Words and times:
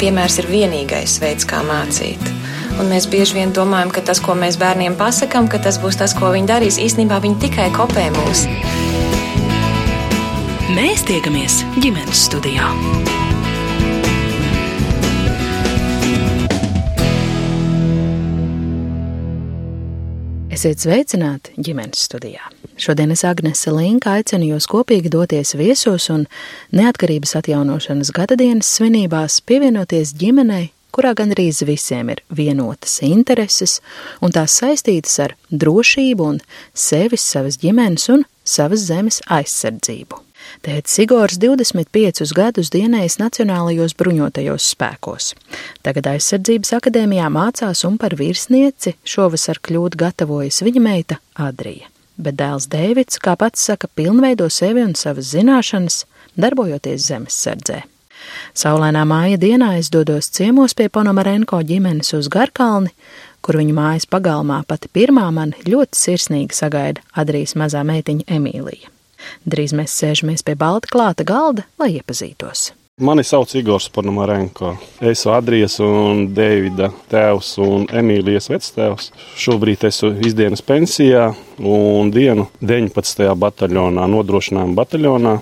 piemērs 0.00 0.40
ir 0.42 0.50
vienīgais 0.50 1.18
veids, 1.22 1.46
kā 1.48 1.62
mācīt. 1.66 2.20
Un 2.80 2.90
mēs 2.90 3.06
bieži 3.10 3.38
vien 3.38 3.54
domājam, 3.54 3.92
ka 3.94 4.02
tas, 4.08 4.20
ko 4.22 4.34
mēs 4.38 4.58
bērniem 4.58 4.96
pasakām, 4.98 5.48
ka 5.50 5.62
tas 5.62 5.78
būs 5.82 6.00
tas, 6.00 6.16
ko 6.18 6.32
viņi 6.34 6.50
darīs. 6.50 6.80
Īsnībā 6.82 7.20
viņi 7.22 7.40
tikai 7.46 7.70
kopē 7.76 8.10
mūs. 8.16 8.46
Mēs 10.74 11.06
tiekamies 11.06 11.62
ģimenes 11.78 12.26
studijā. 12.26 12.70
Esiet 20.54 20.84
sveicināti 20.84 21.50
ģimenes 21.66 22.04
studijā. 22.06 22.44
Šodien 22.78 23.10
es 23.10 23.24
Agnese 23.26 23.72
Linka 23.74 24.12
aicinu 24.20 24.52
jūs 24.52 24.68
kopīgi 24.70 25.10
doties 25.10 25.56
viesos 25.58 26.06
un 26.14 26.28
neatkarības 26.70 27.32
atjaunošanas 27.40 28.12
gadadienas 28.14 28.70
svinībās 28.76 29.40
pievienoties 29.48 30.12
ģimenei, 30.20 30.68
kurā 30.94 31.10
gandrīz 31.18 31.64
visiem 31.66 32.12
ir 32.14 32.22
vienotas 32.30 33.00
intereses 33.02 33.80
un 34.22 34.34
tās 34.36 34.54
saistītas 34.60 35.16
ar 35.26 35.34
drošību 35.50 36.28
un 36.36 36.38
sevis, 36.70 37.26
savas 37.34 37.58
ģimenes 37.64 38.06
un 38.14 38.22
savas 38.46 38.86
zemes 38.86 39.24
aizsardzību. 39.26 40.22
Tēvs 40.62 40.94
Sigors 40.94 41.38
25 41.42 42.30
gadus 42.36 42.70
dienējis 42.70 43.18
Nacionālajos 43.18 43.96
bruņotajos 43.98 44.68
spēkos. 44.74 45.32
Tagad 45.82 46.12
aizsardzības 46.14 46.74
akadēmijā 46.78 47.26
mācās 47.32 47.82
un 47.88 47.98
par 47.98 48.14
virsnieci 48.18 48.94
šovasar 49.02 49.58
kļūt 49.64 49.98
gatavojas 49.98 50.62
viņa 50.62 50.84
meita 50.84 51.18
Adrija. 51.34 51.90
Bet 52.16 52.38
dēls 52.38 52.68
Dēvids, 52.70 53.18
kā 53.18 53.34
pats 53.34 53.64
saka, 53.66 53.90
pilnveido 53.90 54.46
sevi 54.46 54.84
un 54.86 54.94
savas 54.94 55.32
zināšanas, 55.34 56.04
darbojoties 56.38 57.08
zemesardzē. 57.10 57.82
Saulēnā 58.56 59.02
māja 59.08 59.40
dienā 59.42 59.74
es 59.80 59.90
dodos 59.92 60.30
ciemos 60.32 60.76
pie 60.78 60.86
Ponomarenko 60.88 61.58
ģimenes 61.66 62.14
uz 62.16 62.30
Garkalni, 62.32 62.94
kur 63.44 63.58
viņu 63.60 63.74
mājas 63.76 64.06
pagalmā 64.08 64.62
pati 64.68 64.88
pirmā 64.88 65.26
man 65.34 65.52
ļoti 65.66 66.00
sirsnīgi 66.06 66.56
sagaida 66.56 67.04
Adrijas 67.20 67.58
mazā 67.58 67.82
meitiņa 67.84 68.30
Emīlija. 68.38 68.93
Drīz 69.44 69.74
mēs 69.76 69.96
sēžamies 70.00 70.46
pie 70.46 70.56
balta 70.58 70.90
klāta 70.90 71.26
galda, 71.26 71.66
lai 71.78 71.94
iepazītos. 71.98 72.72
Mani 73.02 73.24
sauc 73.26 73.50
Igors 73.58 73.88
Pornomarenko. 73.90 74.76
Es 75.00 75.18
esmu 75.18 75.32
Adrijas 75.34 75.80
un 75.82 76.28
Deivida 76.30 76.92
tēvs 77.10 77.48
un 77.58 77.88
Emīlijas 77.90 78.46
vectēvs. 78.52 79.08
Šobrīd 79.34 79.82
esmu 79.88 80.12
izdienas 80.22 80.62
pensijā 80.62 81.24
un 81.58 82.12
dienu 82.14 82.46
19. 82.62 83.26
bataļonā, 83.34 84.06
nodrošinājuma 84.14 84.78
bataļonā. 84.78 85.34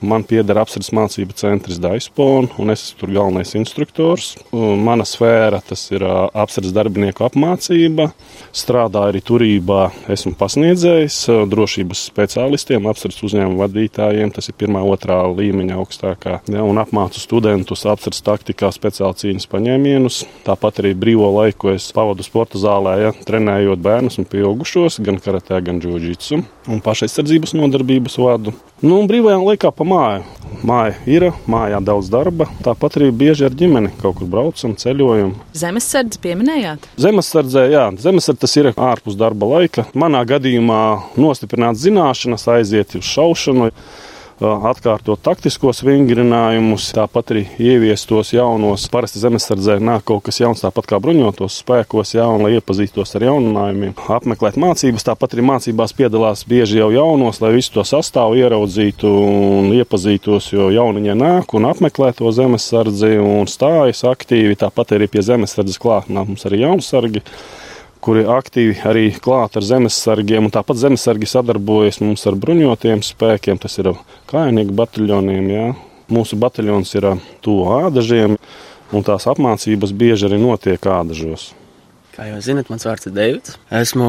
Man 0.00 0.24
pieder 0.24 0.56
apsardzes 0.56 0.94
mācību 0.96 1.34
centrs 1.36 1.76
Daispon, 1.80 2.46
un 2.56 2.72
es 2.72 2.86
esmu 2.86 3.02
tur 3.02 3.10
galvenais 3.12 3.50
instruktors. 3.58 4.30
Mana 4.50 5.04
sfēra 5.04 5.58
tas 5.60 5.82
ir 5.92 6.04
apsardzes 6.06 6.72
darbinieku 6.72 7.26
apmācība. 7.26 8.08
Strādāju 8.56 9.12
arī 9.12 9.20
turībā, 9.20 9.82
esmu 10.08 10.32
pasniedzējis 10.40 11.18
drošības 11.52 12.04
speciālistiem, 12.08 12.88
apsardzes 12.88 13.26
uzņēmumu 13.28 13.60
vadītājiem. 13.60 14.32
Tas 14.32 14.48
ir 14.48 14.56
pirmā, 14.60 14.80
otrā 14.88 15.20
līmeņa 15.28 15.76
augstākā. 15.82 16.38
Ja, 16.48 16.64
un 16.64 16.80
apmācu 16.80 17.20
studentus 17.20 17.84
apsardzes 17.84 18.24
taktikā, 18.24 18.72
speciāli 18.72 19.20
cīņas 19.20 19.50
paņēmienus. 19.52 20.22
Tāpat 20.48 20.80
arī 20.80 20.94
brīvo 20.96 21.28
laiku 21.36 21.74
es 21.74 21.90
pavadu 21.92 22.24
sporta 22.24 22.60
zālē, 22.62 22.96
ja, 23.04 23.12
trenējot 23.28 23.84
bērnus 23.84 24.16
un 24.22 24.30
pieaugušos, 24.32 25.02
gan 25.04 25.20
karatē, 25.20 25.60
gan 25.68 25.84
džudžitsu. 25.84 26.40
Un 26.70 26.78
pašaizsardzības 26.84 27.56
nodarbības 27.58 28.14
vadu. 28.22 28.52
Nu, 28.80 29.00
un 29.00 29.08
brīvajā 29.10 29.40
laikā 29.42 29.72
pa 29.74 29.86
māju. 29.86 30.22
Māja 30.66 30.92
ir, 31.08 31.24
mājā 31.50 31.80
daudz 31.82 32.10
darba. 32.12 32.46
Tāpat 32.62 32.98
arī 33.00 33.08
bieži 33.22 33.46
ar 33.48 33.56
ģimeni 33.56 33.90
kaut 33.98 34.20
kur 34.20 34.28
braucam, 34.30 34.76
ceļojam. 34.78 35.32
Zemesardze 35.56 36.20
pieminējāt? 36.22 36.86
Zemesardzē, 37.00 37.64
jā, 37.72 37.86
zemesardze 38.02 38.44
tas 38.44 38.56
ir 38.60 38.70
ārpus 38.74 39.18
darba 39.18 39.48
laika. 39.50 39.86
Manā 39.98 40.22
gadījumā 40.28 40.82
nostiprināt 41.18 41.80
zināšanas, 41.80 42.46
aiziet 42.54 42.94
uz 42.98 43.08
šaušanu 43.08 43.70
atkārtot 44.40 45.20
taktiskos 45.20 45.82
vingrinājumus, 45.84 46.88
tāpat 46.96 47.32
arī 47.34 47.42
ieviest 47.60 48.08
tos 48.08 48.32
jaunos. 48.32 48.86
Parasti 48.92 49.20
zemesardzē 49.20 49.76
nāk 49.84 50.06
kaut 50.08 50.24
kas 50.26 50.40
jauns, 50.40 50.62
tāpat 50.64 50.88
kā 50.88 51.00
bruņotos 51.02 51.58
spēkos, 51.60 52.14
jā, 52.16 52.24
un 52.24 52.46
lai 52.46 52.54
iepazītos 52.56 53.12
ar 53.18 53.26
jauninājumiem, 53.28 53.94
apmeklēt 54.16 54.56
mācības. 54.60 55.06
Tāpat 55.10 55.36
arī 55.36 55.46
mācībās 55.50 55.94
piedalās 55.96 56.46
bieži 56.48 56.80
jau 56.80 56.88
jaunos, 56.94 57.42
lai 57.44 57.52
visu 57.58 57.76
to 57.76 57.84
sastāvu 57.86 58.40
ieraudzītu 58.40 59.12
un 59.12 59.72
iepazītos, 59.76 60.50
jo 60.54 60.70
jauniņie 60.72 61.16
nāk 61.20 61.56
un 61.58 61.68
apmeklē 61.68 62.14
to 62.16 62.32
zemesardzi 62.32 63.18
un 63.20 63.50
stājas 63.50 64.06
aktīvi. 64.08 64.56
Tāpat 64.64 64.96
arī 64.96 65.10
pie 65.12 65.24
zemesardzes 65.26 65.80
klāt 65.80 66.08
mums 66.08 66.48
arī 66.48 66.64
jaunsargi 66.64 67.24
kuri 68.04 68.24
aktīvi 68.28 68.80
arī 68.88 69.04
klāt 69.22 69.58
ar 69.60 69.66
zemesargiem. 69.66 70.48
Tāpat 70.52 70.80
zemesargi 70.80 71.28
sadarbojas 71.28 72.00
mums 72.04 72.26
ar 72.28 72.38
bruņotiem 72.40 73.04
spēkiem, 73.04 73.60
tas 73.60 73.76
ir 73.82 73.92
kājnieku 74.30 74.74
bataljoniem. 74.76 75.48
Jā. 75.52 75.70
Mūsu 76.10 76.38
bataljons 76.40 76.90
ir 76.96 77.06
tuvu 77.44 77.68
ādažiem, 77.76 78.34
un 78.90 79.06
tās 79.06 79.28
apmācības 79.30 79.94
bieži 79.94 80.26
arī 80.26 80.40
notiek 80.42 80.90
ādažos. 80.90 81.52
Kā 82.10 82.26
jau 82.26 82.40
zinat, 82.42 82.66
mans 82.72 82.82
vārds 82.84 83.06
ir 83.06 83.14
Deivids. 83.14 83.54
Esmu 83.70 84.08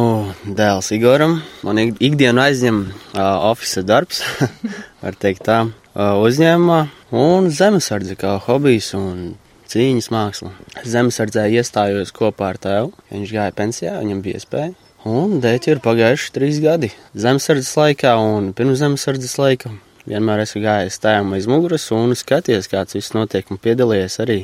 dēls 0.58 0.90
Igoram. 0.96 1.38
Man 1.62 1.78
ikdienu 1.80 2.42
aizņem 2.42 2.80
uh, 2.90 3.22
oficiāls 3.52 3.86
darbs, 3.86 4.24
var 5.04 5.20
teikt 5.22 5.46
tā, 5.46 5.60
uh, 5.70 6.18
uzņēmumā 6.26 6.82
un 7.22 7.52
zemesardze 7.54 8.18
kā 8.18 8.34
hobijs 8.48 8.96
un 8.98 9.36
cīņas 9.72 10.10
māksla. 10.14 10.52
Zemesardzē 10.88 11.48
iestājos 11.56 12.12
kopā 12.16 12.52
ar 12.54 12.60
tēvu. 12.62 12.92
Viņš 13.12 13.36
gāja 13.38 13.56
pensijā, 13.56 13.96
viņam 14.02 14.24
bija 14.26 14.42
iespēja. 14.42 14.74
Un 15.08 15.40
dēļ 15.42 15.70
ir 15.72 15.80
pagājuši 15.82 16.34
trīs 16.36 16.60
gadi. 16.62 16.92
Zemesardzes 17.18 17.72
laikā 17.80 18.14
un 18.22 18.52
pirms 18.58 18.84
zemesardzes 18.84 19.40
laika 19.42 19.72
vienmēr 20.10 20.44
esmu 20.44 20.64
gājis 20.66 21.00
tēvam 21.02 21.34
aiz 21.38 21.48
muguras 21.50 21.88
un 21.96 22.14
skaties, 22.18 22.70
kāds 22.72 22.98
viss 22.98 23.16
notiek 23.16 23.50
un 23.54 23.60
piedalījies 23.62 24.20
arī 24.24 24.40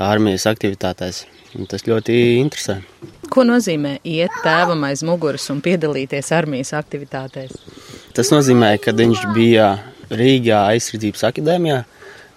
armijas 0.00 0.46
aktivitātēs. 0.50 1.24
Un 1.58 1.66
tas 1.70 1.82
ļoti 1.82 2.16
interesē. 2.38 2.76
Ko 3.30 3.42
nozīmē 3.46 3.96
iet 4.06 4.34
tēvam 4.44 4.84
aiz 4.86 5.02
muguras 5.06 5.48
un 5.50 5.62
piedalīties 5.64 6.30
armijas 6.34 6.70
aktivitātēs? 6.78 7.56
Tas 8.14 8.30
nozīmē, 8.30 8.76
ka 8.82 8.94
viņš 8.94 9.24
bija 9.34 9.72
Rīgā 10.10 10.64
aizsardzības 10.74 11.26
akadēmijā, 11.30 11.82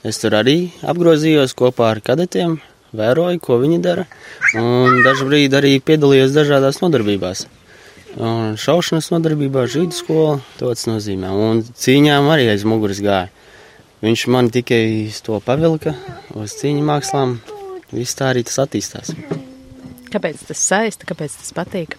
Es 0.04 0.20
tur 0.20 0.36
arī 0.36 0.58
apgrozījos 0.84 1.54
kopā 1.56 1.94
ar 1.94 2.02
kadetiem, 2.04 2.58
vēroju, 2.92 3.40
ko 3.44 3.56
viņi 3.62 3.78
dara, 3.84 4.04
un 4.60 4.98
dažu 5.06 5.30
brīdi 5.30 5.56
arī 5.56 5.78
piedalījos 5.80 6.34
dažādās 6.36 6.82
nodarbībās. 6.84 7.46
Un 8.20 8.58
šaušanas 8.60 9.08
nodarbībā, 9.14 9.64
žīdu 9.72 9.96
skolā, 9.96 10.34
to 10.60 10.74
nozīmē. 10.90 11.32
Un 11.32 11.64
cīņām 11.64 12.28
arī 12.30 12.50
aiz 12.52 12.66
muguras 12.68 13.00
gāja. 13.02 13.32
Viņš 14.04 14.26
man 14.36 14.52
tikai 14.52 15.08
to 15.24 15.40
pavilka 15.46 15.96
uz 16.36 16.58
cīņu 16.60 16.84
mākslām. 16.86 17.38
Viss 17.96 18.20
tā 18.20 18.34
arī 18.34 18.44
tas 18.44 18.60
attīstās. 18.66 19.14
Kāpēc 20.12 20.44
tas 20.50 20.68
saista, 20.68 21.08
kāpēc 21.08 21.40
tas 21.40 21.56
patīk? 21.56 21.96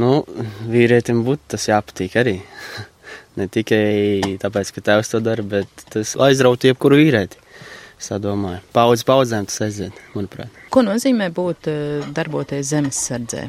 Nu, 0.00 0.22
vīrietim 0.70 1.24
būtu 1.26 1.56
tas 1.56 1.66
jāpatīk 1.68 2.16
arī. 2.22 2.38
Ne 3.38 3.46
tikai 3.46 4.38
tāpēc, 4.42 4.72
ka 4.74 4.82
tēvs 4.88 5.12
to 5.12 5.20
dara, 5.22 5.44
bet 5.46 5.84
tas 5.92 6.16
aizrautu 6.18 6.70
jebkuru 6.70 6.98
vīrieti. 6.98 7.38
Es 8.00 8.08
domāju, 8.22 8.62
paudzes 8.72 9.04
paudzēm 9.04 9.44
tas 9.50 9.60
aiziet, 9.66 9.98
manuprāt. 10.14 10.48
Ko 10.72 10.80
nozīmē 10.86 11.28
būt 11.36 11.68
eh, 11.68 12.06
darboties 12.16 12.70
zemesardzē? 12.72 13.44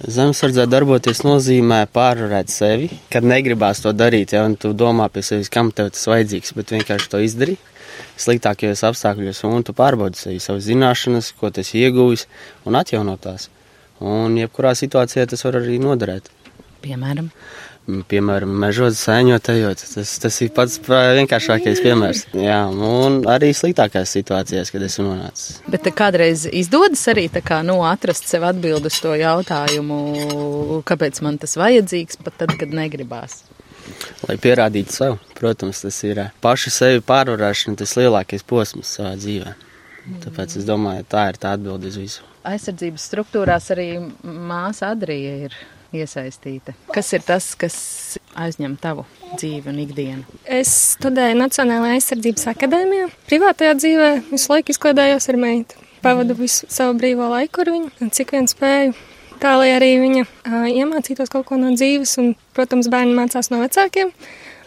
Zemesardzē 0.00 0.64
darboties 0.66 1.20
nozīmē 1.22 1.84
pārvarēt 1.92 2.50
sevi, 2.50 2.88
kad 3.12 3.26
negribās 3.28 3.84
to 3.84 3.92
darīt, 3.94 4.32
ja 4.34 4.46
tu 4.60 4.72
domā 4.72 5.10
pie 5.12 5.22
sevis, 5.22 5.52
kam 5.52 5.70
tev 5.70 5.92
tas 5.94 6.08
vajadzīgs, 6.10 6.56
bet 6.56 6.72
vienkārši 6.74 7.12
to 7.12 7.20
izdarīt 7.22 7.70
sliktākajos 8.20 8.84
apstākļos, 8.88 9.42
un 9.48 9.66
tu 9.66 9.74
pārbaudi 9.76 10.18
sevi, 10.18 10.40
savas 10.42 10.66
zināšanas, 10.68 11.32
ko 11.38 11.50
tas 11.54 11.74
ieguvis, 11.76 12.26
un 12.66 12.78
atjaunotās. 12.78 13.48
Un 14.04 14.38
jebkurā 14.38 14.74
situācijā 14.78 15.26
tas 15.30 15.44
var 15.46 15.60
arī 15.60 15.78
noderēt. 15.82 16.30
Piemēram, 16.84 17.30
piemēram, 17.84 18.52
mežos 18.64 18.98
sēņotājot. 19.04 19.82
Tas, 19.94 20.12
tas 20.22 20.38
ir 20.44 20.52
pats 20.56 20.78
vienkāršākais 20.88 21.82
piemērs. 21.84 22.22
Jā, 22.38 22.60
un 22.68 23.20
arī 23.30 23.52
sliktākās 23.56 24.14
situācijās, 24.16 24.72
kad 24.74 24.84
esmu 24.86 25.08
nonācis. 25.10 25.58
Bet 25.70 25.88
kādreiz 25.96 26.46
izdodas 26.48 27.04
arī 27.12 27.26
kā, 27.34 27.60
nu, 27.66 27.80
atrast 27.86 28.28
sev 28.30 28.46
atbildi 28.48 28.92
uz 28.92 29.00
to 29.04 29.14
jautājumu, 29.18 30.00
kāpēc 30.88 31.20
man 31.26 31.40
tas 31.42 31.58
vajadzīgs, 31.60 32.20
pat 32.24 32.40
tad, 32.44 32.56
kad 32.60 32.72
negribās. 32.74 33.42
Lai 34.24 34.38
pierādītu 34.40 34.94
sev, 34.94 35.18
protams, 35.36 35.82
tas 35.84 35.98
ir 36.08 36.22
paša 36.44 36.72
sevi 36.72 37.04
pārvarēšana, 37.04 37.76
tas 37.82 37.96
lielākais 38.00 38.46
posms 38.48 38.96
savā 38.96 39.12
dzīvē. 39.20 39.52
Tāpēc 40.24 40.58
es 40.60 40.66
domāju, 40.68 41.04
tā 41.08 41.28
ir 41.32 41.38
tā 41.40 41.54
atbilde 41.56 41.88
uz 41.88 41.96
visu. 42.00 42.24
Aizsardzības 42.44 43.06
struktūrās 43.08 43.70
arī 43.72 43.88
māsa 44.24 44.90
Adrija 44.92 45.36
ir 45.46 45.54
iesaistīta. 46.00 46.74
Kas 46.94 47.12
ir 47.16 47.24
tas, 47.26 47.52
kas 47.58 47.76
aizņem 48.38 48.76
tavu 48.82 49.06
dzīvi 49.34 49.70
un 49.72 49.80
ikdienu? 49.84 50.38
Es 50.44 50.72
studēju 50.94 51.38
Nacionālajā 51.40 51.98
aizsardzības 51.98 52.48
akadēmijā. 52.54 53.08
Privātajā 53.30 53.74
dzīvē 53.80 54.10
visu 54.30 54.52
laiku 54.52 54.74
izklaidējos 54.74 55.30
ar 55.32 55.40
meitu. 55.40 55.80
Pavadu 56.04 56.36
visu 56.36 56.68
savu 56.68 56.98
brīvo 57.00 57.30
laiku 57.32 57.64
ar 57.64 57.72
viņu, 57.72 58.10
cik 58.12 58.34
vien 58.36 58.50
spēju. 58.50 58.94
Tā 59.42 59.54
lai 59.58 59.70
arī 59.74 59.94
viņa 60.00 60.24
uh, 60.24 60.66
iemācītos 60.70 61.32
kaut 61.32 61.46
ko 61.48 61.58
no 61.60 61.72
dzīves, 61.74 62.16
un, 62.22 62.34
protams, 62.56 62.88
bērni 62.92 63.16
mācās 63.16 63.50
no 63.52 63.60
vecākiem. 63.60 64.12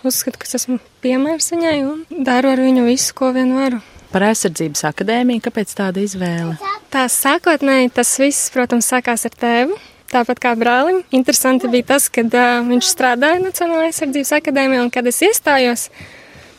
Uzskatu, 0.05 0.39
ka 0.41 0.49
esmu 0.59 0.79
piemērs 1.01 1.51
viņai 1.53 1.77
un 1.87 2.25
daru 2.27 2.51
ar 2.53 2.61
viņu 2.61 2.83
visu, 2.85 3.15
ko 3.17 3.31
vien 3.35 3.55
varu. 3.57 3.79
Par 4.11 4.23
aizsardzības 4.29 4.85
akadēmiju, 4.91 5.43
kāpēc 5.47 5.73
tāda 5.75 6.03
izvēle? 6.03 6.55
Tā 6.93 7.07
sākotnēji 7.11 7.91
tas 7.97 8.13
viss, 8.21 8.51
protams, 8.53 8.87
sākās 8.93 9.27
ar 9.27 9.35
tēvu. 9.35 9.79
Tāpat 10.07 10.39
kā 10.39 10.53
brālim. 10.55 11.01
Interesanti 11.11 11.67
bija 11.71 11.89
tas, 11.93 12.07
kad 12.13 12.31
uh, 12.31 12.61
viņš 12.63 12.91
strādāja 12.93 13.41
Nacionālajā 13.43 13.91
aizsardzības 13.91 14.31
akadēmijā, 14.37 14.85
un 14.85 14.91
kad 14.93 15.07
es 15.09 15.19
iestājos, 15.25 15.89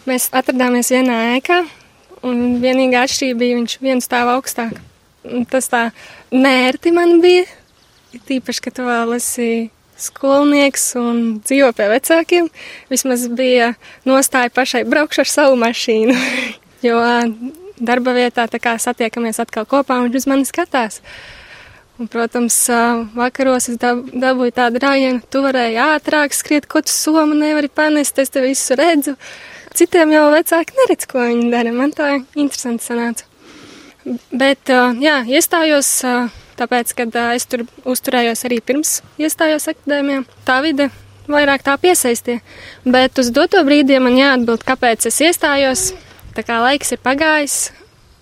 mēs 0.08 0.28
atradāmies 0.36 0.92
vienā 0.92 1.16
ēkā, 1.38 1.62
un 2.28 2.58
vienīgā 2.60 3.06
atšķirība 3.06 3.40
bija 3.40 3.56
viņš 3.62 3.78
viens 3.84 4.08
stāv 4.08 4.34
augstāk. 4.34 4.76
Un 5.28 5.48
tas 5.48 5.68
tā 5.72 5.88
nērti 6.32 6.92
man 6.92 7.22
bija, 7.24 7.46
tīpaši, 8.28 8.64
ka 8.64 8.74
tu 8.76 8.84
vēl 8.86 9.16
esi 9.16 9.50
skolnieks 9.98 10.92
un 11.00 11.22
dzīvo 11.42 11.72
pie 11.76 11.88
vecākiem. 11.90 12.52
Vismaz 12.92 13.26
bija 13.32 13.72
nostāja 14.08 14.52
pašai 14.54 14.84
braukšu 14.88 15.24
ar 15.24 15.32
savu 15.32 15.58
mašīnu, 15.64 16.14
jo 16.86 17.00
darba 17.78 18.14
vietā 18.16 18.46
tā 18.50 18.60
kā 18.62 18.76
satiekamies 18.80 19.40
atkal 19.42 19.66
kopā 19.68 19.98
un 19.98 20.08
viņš 20.08 20.22
uz 20.22 20.30
mani 20.30 20.48
skatās. 20.48 21.02
Un, 21.98 22.06
protams, 22.06 22.56
vakaros 23.18 23.64
es 23.72 23.78
dab, 23.82 24.04
dabūju 24.14 24.52
tādu 24.54 24.78
rājienu, 24.84 25.18
tu 25.34 25.40
varēji 25.42 25.80
ātrāk 25.82 26.36
skriet, 26.36 26.68
ko 26.70 26.78
tu 26.86 26.92
somu 26.94 27.34
nevari 27.34 27.66
panest, 27.66 28.20
es 28.22 28.30
te 28.30 28.42
visu 28.44 28.76
redzu. 28.78 29.16
Citiem 29.74 30.12
jau 30.14 30.28
vecāki 30.30 30.76
neredz, 30.78 31.08
ko 31.10 31.24
viņi 31.26 31.50
dara. 31.50 31.72
Man 31.74 31.90
tā 31.94 32.12
interesanti 32.38 32.86
sanāca. 32.86 33.26
Bet, 34.30 34.70
jā, 35.02 35.16
iestājos, 35.26 35.90
tāpēc, 36.60 36.94
kad 37.00 37.18
es 37.34 37.50
tur 37.50 37.66
uzturējos 37.82 38.46
arī 38.46 38.60
pirms 38.62 39.00
iestājos 39.18 39.66
akadēmijā. 39.74 40.22
Tā 40.46 40.60
vide 40.62 40.88
vairāk 41.26 41.66
tā 41.66 41.74
piesaistīja. 41.82 42.44
Bet 42.86 43.18
uz 43.18 43.32
doto 43.34 43.64
brīdi 43.66 43.98
man 44.02 44.14
jāatbild, 44.18 44.62
kāpēc 44.66 45.10
es 45.10 45.18
iestājos. 45.26 45.88
Tā 46.38 46.46
kā 46.46 46.62
laiks 46.62 46.94
ir 46.94 47.02
pagājis, 47.02 47.58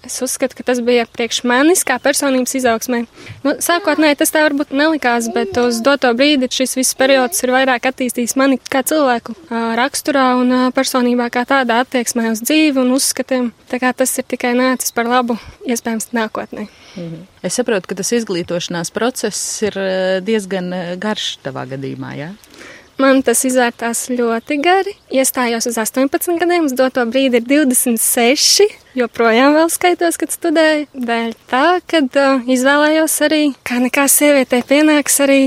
Es 0.07 0.21
uzskatu, 0.23 0.55
ka 0.55 0.63
tas 0.69 0.79
bija 0.87 1.03
priekš 1.11 1.41
manis 1.49 1.83
kā 1.87 1.97
personības 2.03 2.55
izaugsmē. 2.61 3.01
Nu, 3.43 3.57
sākotnēji 3.63 4.21
tas 4.21 4.31
tā 4.35 4.45
varbūt 4.45 4.71
nelikās, 4.77 5.27
bet 5.35 5.59
uz 5.59 5.81
doto 5.83 6.13
brīdi 6.15 6.47
šis 6.53 6.77
viss 6.79 6.97
periods 6.99 7.43
ir 7.43 7.51
vairāk 7.55 7.89
attīstījis 7.91 8.37
mani 8.39 8.61
kā 8.63 8.85
cilvēku 8.87 9.35
raksturā 9.51 10.29
un 10.39 10.55
personībā 10.77 11.27
kā 11.35 11.43
tādā 11.49 11.81
attieksmē 11.83 12.31
uz 12.37 12.45
dzīvi 12.45 12.85
un 12.85 12.95
uzskatiem. 12.95 13.51
Tā 13.67 13.83
kā 13.83 13.91
tas 13.99 14.15
ir 14.21 14.29
tikai 14.31 14.55
nācis 14.55 14.95
par 14.95 15.11
labu, 15.11 15.41
iespējams, 15.67 16.13
nākotnē. 16.15 16.69
Mhm. 16.95 17.27
Es 17.43 17.59
saprotu, 17.59 17.91
ka 17.91 17.99
tas 17.99 18.15
izglītošanās 18.15 18.95
process 18.95 19.63
ir 19.67 19.77
diezgan 20.25 20.71
garš 21.03 21.37
tavā 21.43 21.67
gadījumā, 21.75 22.15
jā? 22.15 22.31
Ja? 22.31 22.73
Man 22.97 23.19
tas 23.21 23.43
izvērtās 23.45 24.07
ļoti 24.09 24.57
gari. 24.65 24.95
Iestājos 25.13 25.67
uz 25.69 25.77
18 25.77 26.39
gadiem, 26.41 26.65
uz 26.65 26.73
doto 26.77 27.03
brīdi 27.05 27.43
ir 27.43 27.45
26, 27.45 28.65
joprojām 28.97 29.53
vēl 29.59 29.69
skaitos, 29.73 30.17
kad 30.17 30.33
studēju. 30.33 30.89
Dēļ 30.97 31.35
tā, 31.51 31.67
kad 31.93 32.17
uh, 32.17 32.49
izvēlējos 32.49 33.19
arī, 33.29 33.43
kā 33.69 33.83
nekā 33.85 34.07
sievietei 34.09 34.63
pienāks 34.65 35.21
arī 35.27 35.41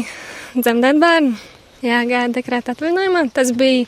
dzemdēt 0.53 1.01
bērnu. 1.01 1.33
Jā, 1.81 2.03
gāja 2.05 2.29
dekrēta 2.37 2.77
atvaļinājumā. 2.77 3.25
Tas 3.33 3.49
bija 3.57 3.87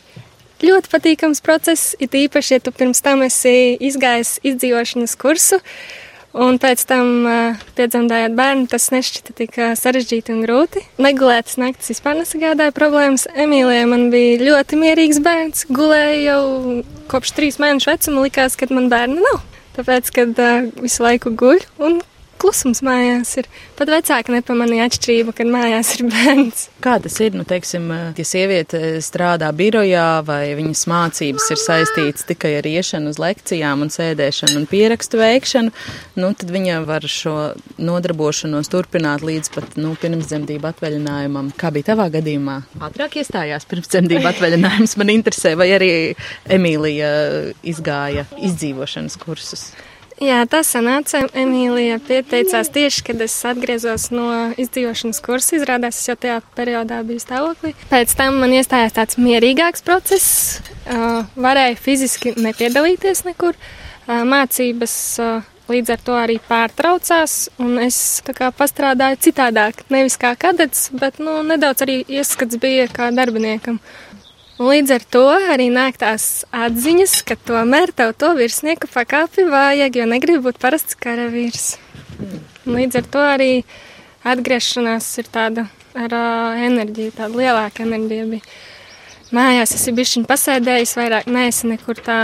ļoti 0.66 0.90
patīkams 0.96 1.46
process, 1.46 1.94
it 2.02 2.18
īpaši, 2.18 2.58
ja 2.58 2.66
tu 2.66 2.74
pirms 2.74 3.06
tam 3.06 3.22
esi 3.28 3.76
izgājis 3.78 4.40
izdzīvošanas 4.42 5.20
kursu. 5.22 5.62
Uh, 5.62 6.01
Un 6.32 6.56
pēc 6.64 6.86
tam 6.88 7.08
uh, 7.28 7.64
piedzemdējot 7.76 8.36
bērnu, 8.38 8.68
tas 8.72 8.86
nešķita 8.94 9.34
tik 9.36 9.58
uh, 9.60 9.74
sarežģīti 9.76 10.32
un 10.32 10.46
grūti. 10.46 10.84
Negulētas 11.04 11.58
naktis 11.60 11.92
vispār 11.92 12.16
nesagādāja 12.22 12.72
problēmas. 12.76 13.28
Emīlijai 13.36 13.84
man 13.92 14.08
bija 14.14 14.40
ļoti 14.40 14.80
mierīgs 14.80 15.20
bērns. 15.26 15.66
Gulēja 15.68 16.22
jau 16.30 16.44
kopš 17.12 17.36
trīs 17.36 17.60
mēnešu 17.60 17.92
vecuma, 17.92 18.24
likās, 18.30 18.56
ka 18.56 18.70
man 18.72 18.88
bērna 18.92 19.20
nav. 19.26 19.44
Tāpēc, 19.76 20.14
kad 20.16 20.40
uh, 20.40 20.70
visu 20.80 21.04
laiku 21.04 21.36
guļ 21.36 21.68
un 21.84 22.00
klusums 22.42 22.82
mājās 22.86 23.36
ir. 23.40 23.48
Pat 23.78 23.90
vecāki 23.92 24.34
nepamanīja 24.34 24.88
atšķirību, 24.90 25.34
kad 25.38 25.50
mājās 25.52 25.94
ir 25.96 26.06
bērns. 26.10 26.64
Kā 26.84 26.98
tas 27.04 27.18
ir, 27.24 27.36
nu, 27.38 27.46
teiksim, 27.48 27.88
ja 28.18 28.26
sieviete 28.28 28.98
strādā 29.06 29.52
birojā 29.56 30.08
vai 30.26 30.54
viņas 30.58 30.84
mācības 30.90 31.50
ir 31.54 31.62
saistītas 31.62 32.26
tikai 32.30 32.56
ar 32.60 32.70
iešanu 32.70 33.14
uz 33.14 33.20
lekcijām 33.22 33.86
un 33.86 33.94
sēdēšanu 33.94 34.62
un 34.62 34.68
pierakstu 34.72 35.22
veikšanu, 35.22 35.74
nu, 36.22 36.32
tad 36.38 36.54
viņa 36.54 36.82
var 36.88 37.06
šo 37.06 37.36
nodarbošanos 37.82 38.72
turpināt 38.72 39.26
līdz 39.26 39.54
pat, 39.54 39.78
nu, 39.82 39.94
pirmsdzemdību 40.02 40.72
atvaļinājumam. 40.72 41.54
Kā 41.60 41.74
bija 41.74 41.92
tavā 41.94 42.10
gadījumā? 42.14 42.62
Ātrāk 42.82 43.20
iestājās 43.22 43.68
pirmsdzemdību 43.70 44.32
atvaļinājums 44.34 44.98
man 45.02 45.14
interesē, 45.14 45.54
vai 45.60 45.72
arī 45.78 45.94
Emīlija 46.52 47.14
izgāja 47.68 48.28
izdzīvošanas 48.42 49.20
kursus? 49.22 49.70
Jā, 50.22 50.44
tas 50.46 50.70
sanāca. 50.70 51.24
Emīlija 51.34 51.98
pieteicās 52.06 52.70
tieši, 52.70 53.02
kad 53.08 53.22
es 53.26 53.34
atgriezos 53.50 54.12
no 54.14 54.28
izdzīvošanas 54.62 55.22
kursa. 55.26 55.56
Izrādās, 55.58 55.98
es 55.98 56.12
jau 56.12 56.14
tajā 56.14 56.36
periodā 56.58 57.00
biju 57.08 57.24
stāvoklī. 57.24 57.74
Pēc 57.90 58.14
tam 58.20 58.38
man 58.44 58.54
iestājās 58.54 58.94
tāds 59.00 59.18
mierīgāks 59.18 59.82
process. 59.88 60.60
Uh, 60.86 61.24
varēju 61.42 61.80
fiziski 61.82 62.36
nepiedalīties 62.38 63.24
nekur. 63.26 63.58
Uh, 64.06 64.22
mācības 64.30 64.96
uh, 65.26 65.50
līdz 65.72 65.96
ar 65.96 66.06
to 66.06 66.20
arī 66.20 66.38
pārtraucās, 66.46 67.36
un 67.62 67.80
es 67.82 67.98
tā 68.28 68.52
pastrādāju 68.54 69.20
citādāk. 69.26 69.86
Nevis 69.94 70.20
kā 70.22 70.36
kadets, 70.38 70.90
bet 70.94 71.18
nu, 71.24 71.40
nedaudz 71.48 71.86
arī 71.86 72.02
ieskats 72.06 72.62
bija 72.62 72.86
kā 72.94 73.10
darbiniekam. 73.16 73.82
Un 74.62 74.68
līdz 74.70 74.92
ar 74.94 75.04
to 75.10 75.22
arī 75.50 75.72
nāk 75.74 75.96
tās 75.98 76.44
atziņas, 76.54 77.16
ka 77.26 77.34
tomēr 77.50 77.90
tev 77.98 78.12
to 78.22 78.28
virsnieku 78.38 78.86
pakāpi 78.94 79.48
vajag, 79.50 79.96
jo 79.98 80.06
negribu 80.06 80.44
būt 80.52 80.60
parasts 80.62 80.98
karavīrs. 81.02 81.80
Un 82.68 82.78
līdz 82.78 83.00
ar 83.00 83.08
to 83.16 83.24
arī 83.26 83.48
atgriešanās 84.22 85.08
ir 85.18 85.32
tāda 85.34 85.66
ar 85.98 86.14
uh, 86.14 86.62
enerģiju, 86.68 87.16
tāda 87.18 87.42
lielāka 87.42 87.88
enerģija 87.88 88.28
bija. 88.36 88.54
Mājās 89.34 89.74
es 89.80 89.88
biju 89.98 90.28
pasēdējis, 90.30 90.94
vairāk 91.00 91.32
neesi 91.32 91.72
nekur 91.72 91.98
tā 92.06 92.20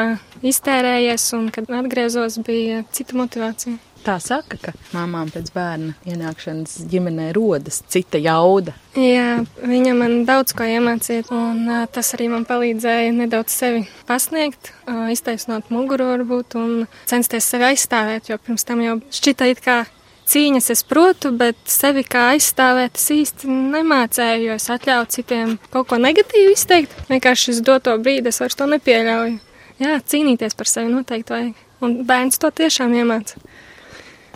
iztērējies, 0.45 1.25
un 1.39 1.49
kad 1.55 1.73
atgriezos, 1.73 2.37
bija 2.45 2.83
cita 2.93 3.17
motivācija. 3.17 3.79
Tā 4.05 4.17
saka, 4.23 4.57
ka 4.61 4.73
mamām 4.93 5.31
pēc 5.33 5.49
bērna 5.55 5.95
ienākšanas 6.07 6.77
ģimenē 6.91 7.31
rodas 7.35 7.81
cita 7.91 8.19
jauda. 8.21 8.75
Jā, 8.97 9.43
viņa 9.61 9.93
man 9.97 10.15
daudz 10.27 10.55
ko 10.57 10.67
iemācīja, 10.67 11.27
un 11.35 11.65
uh, 11.67 11.83
tas 11.91 12.13
arī 12.17 12.29
man 12.31 12.47
palīdzēja 12.47 13.11
nedaudz 13.17 13.53
sevi 13.53 13.83
pasniegt, 14.09 14.71
uh, 14.85 15.07
iztaisnot 15.13 15.71
muguru 15.73 16.11
varbūt 16.13 16.57
un 16.59 16.73
censties 17.09 17.49
sevi 17.51 17.71
aizstāvēt, 17.73 18.31
jo 18.31 18.39
pirms 18.41 18.67
tam 18.67 18.81
jau 18.85 18.97
šķita 19.19 19.51
it 19.51 19.63
kā 19.65 19.83
cīņas 20.27 20.71
es 20.73 20.83
protu, 20.87 21.31
bet 21.39 21.59
sevi 21.71 22.03
kā 22.07 22.29
aizstāvēt 22.33 22.99
es 22.99 23.07
īsti 23.15 23.51
nemācēju, 23.75 24.49
jo 24.49 24.57
es 24.59 24.69
atļauju 24.73 25.11
citiem 25.15 25.55
kaut 25.73 25.91
ko 25.91 25.99
negatīvu 26.01 26.55
izteikt. 26.55 26.95
Vienkārši 27.11 27.55
uz 27.55 27.61
doto 27.65 27.95
brīdi 28.01 28.31
es 28.31 28.41
vairs 28.43 28.59
to 28.59 28.67
nepieļauju. 28.71 29.37
Jā, 29.83 29.99
cīnīties 30.01 30.57
par 30.57 30.69
sevi 30.69 30.91
noteikti 30.91 31.33
vajag. 31.35 31.63
Un 31.85 31.99
bērns 32.09 32.39
to 32.41 32.49
tiešām 32.49 32.95
iemāca. 32.97 33.37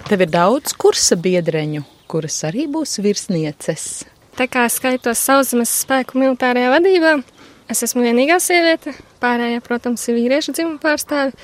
Tev 0.07 0.23
ir 0.25 0.31
daudz 0.31 0.73
kursa 0.79 1.15
biedreņu, 1.19 1.83
kuras 2.11 2.41
arī 2.47 2.65
būs 2.71 2.97
virsnieces. 3.03 4.03
Tā 4.37 4.47
kā 4.51 4.63
skaitos 4.71 5.21
sauszemes 5.21 5.71
spēku 5.83 6.19
militārajā 6.19 6.71
vadībā, 6.73 7.13
es 7.71 7.83
esmu 7.85 8.03
vienīgā 8.05 8.39
sieviete, 8.43 8.95
pārējie, 9.23 9.61
protams, 9.65 10.07
ir 10.09 10.17
vīriešu 10.17 10.55
dzimuma 10.57 10.81
pārstāvi. 10.83 11.35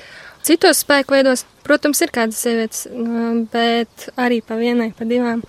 Citos 0.46 0.82
spēku 0.84 1.16
veidos, 1.16 1.44
protams, 1.66 2.00
ir 2.04 2.12
kādas 2.14 2.40
sievietes, 2.44 2.86
bet 3.52 4.08
arī 4.20 4.40
pa 4.44 4.58
vienai, 4.60 4.90
pa 4.96 5.08
divām. 5.08 5.42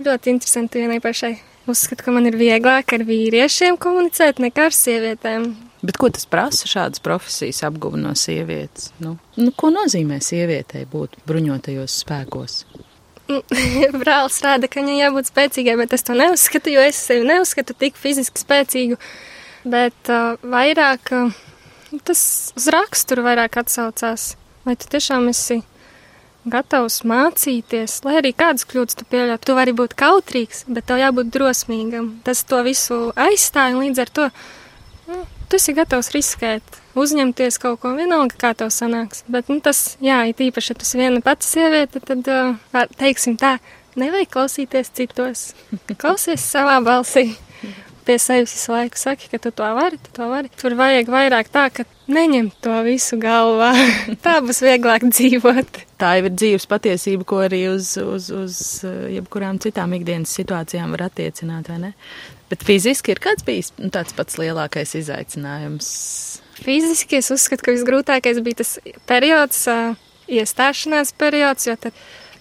Ļoti 0.00 0.34
interesanti 0.36 0.82
vienai 0.82 1.00
pašai. 1.02 1.34
Uzskatu, 1.70 2.06
ka 2.06 2.14
man 2.14 2.26
ir 2.30 2.38
vieglāk 2.40 2.94
ar 2.96 3.04
vīriešiem 3.06 3.76
komunicēt 3.80 4.40
nekā 4.42 4.70
ar 4.70 4.76
sievietēm. 4.76 5.50
Bet 5.80 5.96
ko 5.96 6.10
tas 6.12 6.26
prasa 6.28 6.68
šādas 6.68 7.00
profesijas 7.00 7.62
apguva 7.64 7.96
no 7.96 8.12
sievietes? 8.18 8.90
Nu, 9.00 9.14
nu, 9.40 9.52
ko 9.56 9.70
nozīmē 9.72 10.18
sievietei 10.24 10.84
būt 10.88 11.16
bruņotajos 11.28 12.00
spēkos? 12.02 12.56
Brālis 14.02 14.40
rāda, 14.44 14.68
ka 14.68 14.82
viņai 14.82 14.98
jābūt 14.98 15.30
spēcīgai, 15.30 15.78
bet 15.80 15.94
es 15.96 16.04
to 16.04 16.16
neuzskatu, 16.18 16.72
jo 16.74 16.84
es 16.84 17.00
sevi 17.00 17.24
neuzskatu 17.28 17.76
tik 17.78 17.96
fiziski 18.00 18.42
spēcīgu. 18.42 19.00
Bet 19.70 20.12
uh, 20.12 20.36
vairāk 20.44 21.12
uh, 21.16 21.40
tas 22.04 22.20
uz 22.56 22.68
raksturu 22.72 23.24
vairāk 23.24 23.60
atsaucās. 23.62 24.34
Vai 24.66 24.76
tu 24.76 24.88
tiešām 24.92 25.30
esi 25.32 25.62
gatavs 26.50 27.02
mācīties, 27.08 27.98
lai 28.04 28.18
arī 28.20 28.32
kādas 28.36 28.66
kļūdas 28.68 29.00
tu 29.00 29.06
pieļautu. 29.08 29.46
Tu 29.48 29.56
vari 29.56 29.74
būt 29.76 29.96
kautrīgs, 29.98 30.64
bet 30.68 30.88
tev 30.88 31.00
jābūt 31.00 31.32
drosmīgam. 31.32 32.14
Tas 32.24 32.44
to 32.48 32.62
visu 32.66 33.00
aizstāja 33.16 33.76
un 33.76 33.84
līdz 33.84 34.04
ar 34.04 34.12
to 34.18 34.28
tu 35.50 35.58
esi 35.58 35.74
gatavs 35.74 36.12
riskēt, 36.14 36.78
uzņemties 36.98 37.58
kaut 37.62 37.80
ko 37.82 37.92
vienalga, 37.98 38.38
kā 38.38 38.54
tev 38.58 38.70
sanāks. 38.74 39.24
Bet 39.30 39.50
nu, 39.50 39.58
tas, 39.64 39.96
jā, 40.04 40.22
it 40.30 40.40
īpaši, 40.46 40.72
ja 40.72 40.78
tu 40.78 40.86
esi 40.86 41.02
viena 41.02 41.22
pati 41.24 41.48
sieviete, 41.48 42.02
tad, 42.06 42.30
teiksim 43.00 43.36
tā, 43.40 43.56
nevajag 44.00 44.30
klausīties 44.32 44.92
citos. 44.94 45.46
Klausies 45.98 46.44
savā 46.46 46.78
balsī 46.86 47.32
pie 48.10 48.18
sevis 48.18 48.54
visu 48.56 48.72
laiku 48.72 48.98
saki, 48.98 49.28
ka 49.30 49.38
tu 49.38 49.52
to 49.54 49.66
vari, 49.76 49.98
tu 50.02 50.12
to 50.16 50.26
vari. 50.30 50.50
Tur 50.60 50.74
vajag 50.78 51.10
vairāk 51.12 51.50
tā, 51.52 51.66
ka 51.74 51.84
neņem 52.10 52.50
to 52.64 52.80
visu 52.86 53.18
galvā. 53.20 53.70
tā 54.24 54.38
būs 54.44 54.62
vieglāk 54.64 55.06
dzīvot. 55.10 55.84
Tā 56.00 56.16
jau 56.18 56.26
ir 56.26 56.34
dzīves 56.34 56.66
patiesība, 56.70 57.26
ko 57.28 57.42
arī 57.44 57.66
uz, 57.70 57.92
uz, 58.00 58.30
uz 58.34 58.58
jebkurām 59.14 59.60
citām 59.62 59.94
ikdienas 59.98 60.34
situācijām 60.40 60.96
var 60.96 61.06
attiecināt, 61.10 61.70
vai 61.70 61.80
ne? 61.84 61.94
Bet 62.50 62.64
fiziski 62.66 63.14
ir 63.14 63.20
kāds 63.22 63.46
bijis 63.46 63.70
tāds 63.94 64.14
pats 64.16 64.38
lielākais 64.40 64.96
izaicinājums. 64.98 65.90
Fiziski 66.60 67.20
es 67.20 67.30
uzskatu, 67.30 67.66
ka 67.66 67.74
visgrūtākais 67.76 68.40
bija 68.44 68.60
tas 68.64 68.74
periods, 69.08 69.62
iestāšanās 70.30 71.14
periods, 71.18 71.68
jo 71.70 71.76
tad 71.78 71.94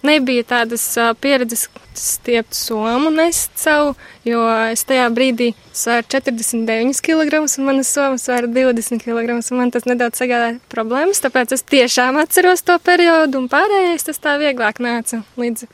nebija 0.06 0.46
tādas 0.48 0.84
pieredzes 1.22 1.68
stiept 2.00 2.56
somu 2.56 3.12
nest 3.12 3.52
savu, 3.60 3.94
jo 4.28 4.42
es 4.72 4.86
tajā 4.88 5.10
brīdī 5.14 5.52
svēru 5.76 6.08
49 6.16 7.02
kg 7.04 7.42
un 7.44 7.68
manas 7.68 7.92
somas 7.92 8.26
svēra 8.28 8.48
20 8.48 9.04
kg 9.04 9.36
un 9.36 9.60
man 9.60 9.74
tas 9.76 9.88
nedaudz 9.90 10.22
sagādāja 10.22 10.60
problēmas, 10.72 11.22
tāpēc 11.24 11.56
es 11.58 11.66
tiešām 11.68 12.20
atceros 12.22 12.64
to 12.64 12.80
periodu 12.84 13.42
un 13.42 13.50
pārējais 13.52 14.08
tas 14.08 14.24
tā 14.24 14.38
vieglāk 14.42 14.80
nāca 14.84 15.24
līdz 15.40 15.68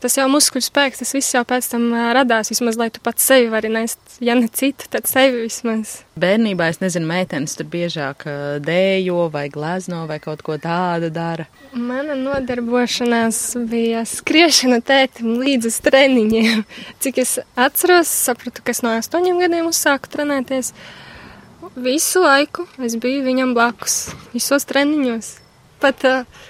tas 0.00 0.16
jau 0.18 0.26
muskuļu 0.32 0.64
spēks, 0.64 1.00
tas 1.02 1.12
viss 1.14 1.34
jau 1.34 1.42
pēc 1.48 1.68
tam 1.72 1.88
radās, 2.16 2.50
vismaz, 2.52 2.78
lai 2.80 2.88
tu 2.92 3.02
pats 3.04 3.26
sevi 3.30 3.50
vari 3.52 3.70
nest, 3.72 4.00
ja 4.24 4.34
ne 4.38 4.48
citu, 4.48 4.88
tad 4.92 5.08
sevi 5.10 5.44
vismaz. 5.44 6.00
Bērnībā, 6.20 6.70
es 6.72 6.80
nezinu, 6.82 7.08
meitenes 7.08 7.56
tur 7.58 7.68
biežāk 7.70 8.26
dējo 8.64 9.28
vai 9.32 9.46
glezno 9.52 10.02
vai 10.10 10.18
kaut 10.22 10.44
ko 10.46 10.56
tādu 10.60 11.12
dara. 11.14 11.46
Mana 11.72 12.16
nodarbošanās 12.18 13.42
bija 13.70 14.02
skriešana 14.08 14.80
tētim 14.84 15.36
līdz 15.40 15.70
uz 15.70 15.78
treniņiem. 15.86 16.64
Cik 17.04 17.20
es 17.22 17.36
atceros, 17.54 18.10
sapratu, 18.10 18.64
ka 18.64 18.74
es 18.74 18.82
no 18.86 18.96
astoņiem 18.98 19.38
gadiem 19.44 19.70
uzsāku 19.70 20.10
trenēties. 20.10 20.74
Visu 21.80 22.24
laiku 22.24 22.66
es 22.82 22.96
biju 23.00 23.22
viņam 23.28 23.54
blakus, 23.54 24.08
visos 24.34 24.66
treniņos. 24.66 25.36
Pat 25.80 26.02
uh, 26.08 26.40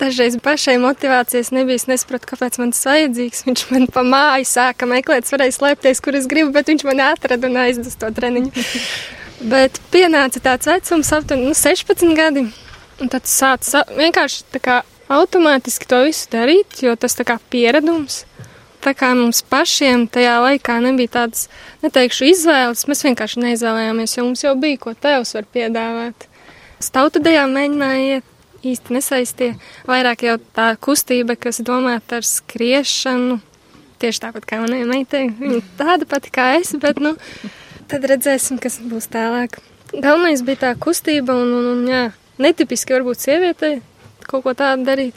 Dažreiz 0.00 0.38
pašai 0.40 0.78
motivācijas 0.80 1.50
nebija. 1.52 1.76
Es 1.82 1.86
nesapratu, 1.90 2.30
kāpēc 2.32 2.56
man 2.62 2.72
tas 2.72 2.86
vajadzīgs. 2.88 3.44
Viņš 3.46 3.64
man 3.74 3.88
pa 3.92 4.04
māju 4.06 4.48
sāka 4.48 4.88
meklēt, 4.88 5.26
es 5.26 5.34
varēju 5.34 5.56
slēpties, 5.58 6.00
kur 6.04 6.16
es 6.16 6.28
gribu, 6.30 6.54
bet 6.56 6.72
viņš 6.72 6.86
man 6.88 7.02
atrada 7.10 7.50
un 7.50 7.58
aizdas 7.60 7.98
to 8.00 8.08
treniņu. 8.16 8.52
bet 9.52 9.80
pienāca 9.92 10.40
tāds 10.44 10.68
vecums, 10.68 11.12
aptuveni 11.16 11.50
nu, 11.50 11.56
16 11.56 12.16
gadi. 12.16 12.46
Un 13.00 13.12
tad 13.12 13.28
sāca 13.28 13.84
vienkārši 13.96 14.60
kā 14.60 14.80
automātiski 15.10 15.88
to 15.88 16.02
visu 16.06 16.28
darīt, 16.32 16.82
jo 16.84 16.96
tas 17.00 17.16
kā 17.16 17.38
pieredums. 17.52 18.24
Tā 18.80 18.94
kā 18.96 19.10
mums 19.16 19.42
pašiem 19.44 20.06
tajā 20.08 20.38
laikā 20.40 20.78
nebija 20.80 21.12
tādas, 21.18 21.48
neteikšu, 21.84 22.30
izvēles, 22.32 22.86
mēs 22.88 23.04
vienkārši 23.04 23.42
neizvēlējāmies, 23.44 24.16
jo 24.16 24.24
mums 24.24 24.44
jau 24.44 24.54
bija, 24.56 24.80
ko 24.80 24.94
tevs 24.96 25.34
var 25.36 25.48
piedāvāt. 25.52 26.24
Stautudējā 26.80 27.44
mēģināja 27.50 28.06
iet 28.14 28.29
īsti 28.66 28.96
nesaistīja. 28.96 29.56
Vairāk 29.88 30.24
jau 30.26 30.36
tā 30.56 30.72
kustība, 30.82 31.36
kas 31.40 31.62
domāta 31.64 32.20
ar 32.20 32.26
skriešanu, 32.26 33.40
tieši 34.00 34.24
tāpat 34.26 34.46
kā 34.48 34.60
manai 34.62 34.82
meitai. 34.88 35.26
Viņa 35.36 35.60
tāda 35.80 36.08
pati 36.08 36.32
kā 36.34 36.52
es, 36.58 36.72
bet 36.80 37.00
nu, 37.02 37.14
tad 37.90 38.06
redzēsim, 38.10 38.60
kas 38.62 38.80
būs 38.84 39.10
tālāk. 39.12 39.60
Galvenais 39.90 40.44
bija 40.46 40.66
tā 40.68 40.74
kustība 40.78 41.34
un, 41.34 41.52
un, 41.56 41.70
un 41.74 41.86
jā, 41.90 42.02
netipiski 42.40 42.94
varbūt 42.94 43.24
sievietei 43.26 43.80
kaut 44.30 44.44
ko 44.44 44.54
tādu 44.54 44.86
darīt, 44.86 45.16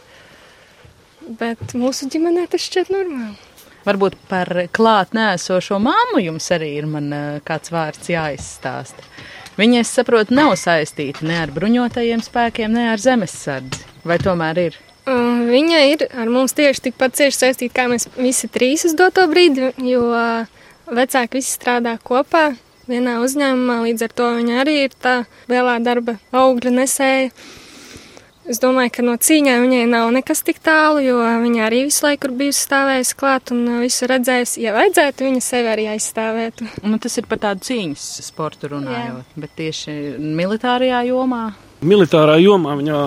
bet 1.40 1.76
mūsu 1.78 2.10
ģimenē 2.10 2.48
tas 2.50 2.64
šķiet 2.66 2.90
normāli. 2.94 3.36
Varbūt 3.84 4.16
par 4.30 4.48
klāt 4.72 5.12
nēsošo 5.14 5.78
māmu 5.84 6.22
jums 6.24 6.48
arī 6.56 6.72
ir 6.80 6.88
man 6.88 7.12
kāds 7.46 7.72
vārds 7.74 8.10
jāizstāsta. 8.10 9.04
Viņa, 9.54 9.84
es 9.84 9.92
saprotu, 9.94 10.34
nav 10.34 10.56
saistīta 10.58 11.28
ne 11.28 11.38
ar 11.44 11.52
bruņotajiem 11.54 12.24
spēkiem, 12.26 12.74
ne 12.74 12.88
ar 12.94 13.02
zemesardzi. 13.02 13.84
Vai 14.08 14.18
tomēr 14.22 14.62
ir? 14.64 14.80
Uh, 15.04 15.44
viņa 15.50 15.80
ir 15.92 16.06
ar 16.10 16.30
mums 16.32 16.56
tieši 16.58 16.88
tikpat 16.88 17.18
cieši 17.20 17.38
saistīta, 17.38 17.76
kā 17.76 17.88
mēs 17.92 18.08
visi 18.16 18.48
trīs 18.50 18.86
uz 18.88 18.96
doto 18.98 19.26
brīdi, 19.30 19.74
jo 19.84 20.08
uh, 20.10 20.48
vecāki 20.88 21.42
visi 21.42 21.54
strādā 21.54 21.98
kopā 22.02 22.54
vienā 22.90 23.18
uzņēmumā, 23.24 23.82
līdz 23.88 24.08
ar 24.08 24.16
to 24.16 24.30
viņa 24.40 24.62
arī 24.64 24.78
ir 24.88 24.96
tā 25.00 25.16
lielā 25.52 25.78
darba 25.84 26.18
augļa 26.32 26.74
nesēja. 26.80 27.30
Es 28.44 28.60
domāju, 28.60 28.92
ka 28.98 29.04
no 29.08 29.14
cīņām 29.16 29.62
viņai 29.64 29.84
nav 29.88 30.10
nekas 30.12 30.42
tik 30.44 30.58
tālu, 30.64 31.00
jo 31.00 31.20
viņa 31.24 31.62
arī 31.64 31.86
visu 31.88 32.04
laiku 32.04 32.28
ir 32.28 32.34
bijusi 32.42 32.66
stāvējusi 32.66 33.16
klāt 33.20 33.54
un 33.56 33.62
visu 33.80 34.10
redzējusi. 34.12 34.64
Ja 34.66 34.74
vajadzētu, 34.76 35.28
viņa 35.30 35.44
sevi 35.46 35.72
arī 35.72 35.86
aizstāvētu. 35.94 36.68
Un 36.84 36.98
tas 37.00 37.16
ir 37.22 37.30
par 37.30 37.40
tādu 37.46 37.64
cīņas 37.70 38.08
sportu 38.26 38.74
runājot, 38.74 39.24
Jā. 39.24 39.44
bet 39.46 39.56
tieši 39.62 39.96
militārajā 40.20 41.06
jomā. 41.08 41.46
Militārā 41.88 42.36
jomā 42.44 42.76
viņa 42.80 43.00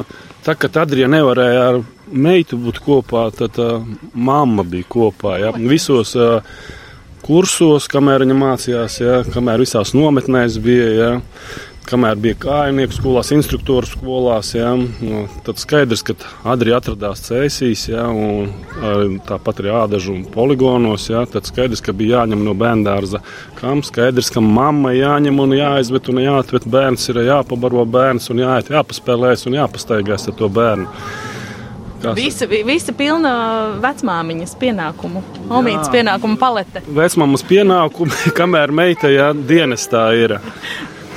tā, 0.45 0.57
ka 0.57 0.73
Adrija 0.81 1.09
nevarēja 1.13 1.69
ar 1.69 1.79
meitu 2.09 2.57
būt 2.61 2.81
kopā, 2.85 3.29
tad 3.37 3.61
uh, 3.61 3.85
mamma 4.15 4.65
bija 4.65 4.89
kopā. 4.89 5.37
Ja? 5.43 5.53
Visos 5.53 6.17
uh, 6.17 6.41
kursos, 7.27 7.91
kamēr 7.93 8.25
viņa 8.25 8.41
mācījās, 8.41 9.01
ja? 9.05 9.23
kamēr 9.37 9.65
visās 9.67 9.93
nometnēs 9.97 10.61
bija. 10.65 10.93
Ja? 10.97 11.11
Kamēr 11.87 12.19
bija 12.21 12.37
kājnieku 12.43 12.97
skolās, 12.97 13.31
instruktoru 13.35 13.89
skolās, 13.89 14.53
ja, 14.57 14.73
nu, 14.77 15.25
tad 15.47 15.61
skaidrs, 15.63 16.03
ka 16.07 16.17
Adrija 16.49 16.81
atradās 16.81 17.23
cēsīs, 17.27 17.87
ja, 17.93 18.07
un 18.11 19.19
tāpat 19.27 19.63
arī 19.63 19.73
ādažu 19.77 20.15
un 20.17 20.25
poligonos, 20.33 21.09
ja, 21.11 21.25
tad 21.31 21.49
skaidrs, 21.49 21.83
ka 21.85 21.95
bija 21.97 22.23
jāņem 22.23 22.43
no 22.47 22.57
bērndārza, 22.59 23.23
kam 23.61 23.85
skaidrs, 23.87 24.33
ka 24.35 24.43
mamma 24.43 24.95
jāņem 24.97 25.41
un 25.47 25.57
jāizved 25.57 26.11
un 26.13 26.23
jāatved 26.25 26.69
bērns, 26.73 27.09
ir 27.13 27.23
jāpabaro 27.29 27.87
bērns 27.89 28.31
un 28.35 28.45
jāiet, 28.45 28.75
jāpaspēlēs 28.75 29.47
un 29.49 29.59
jāpastaigās 29.61 30.31
ar 30.31 30.39
to 30.39 30.51
bērnu. 30.53 30.91
Visa, 32.15 32.47
visa 32.47 32.93
pilna 32.95 33.31
vecmāmiņas 33.83 34.53
pienākumu, 34.61 35.23
omītas 35.49 35.89
pienākumu 35.91 36.37
palete. 36.39 36.83
Vecmāmas 36.87 37.43
pienākumi, 37.49 38.19
kamēr 38.39 38.75
meita 38.75 39.11
jā, 39.11 39.33
dienestā 39.35 40.11
ir. 40.19 40.37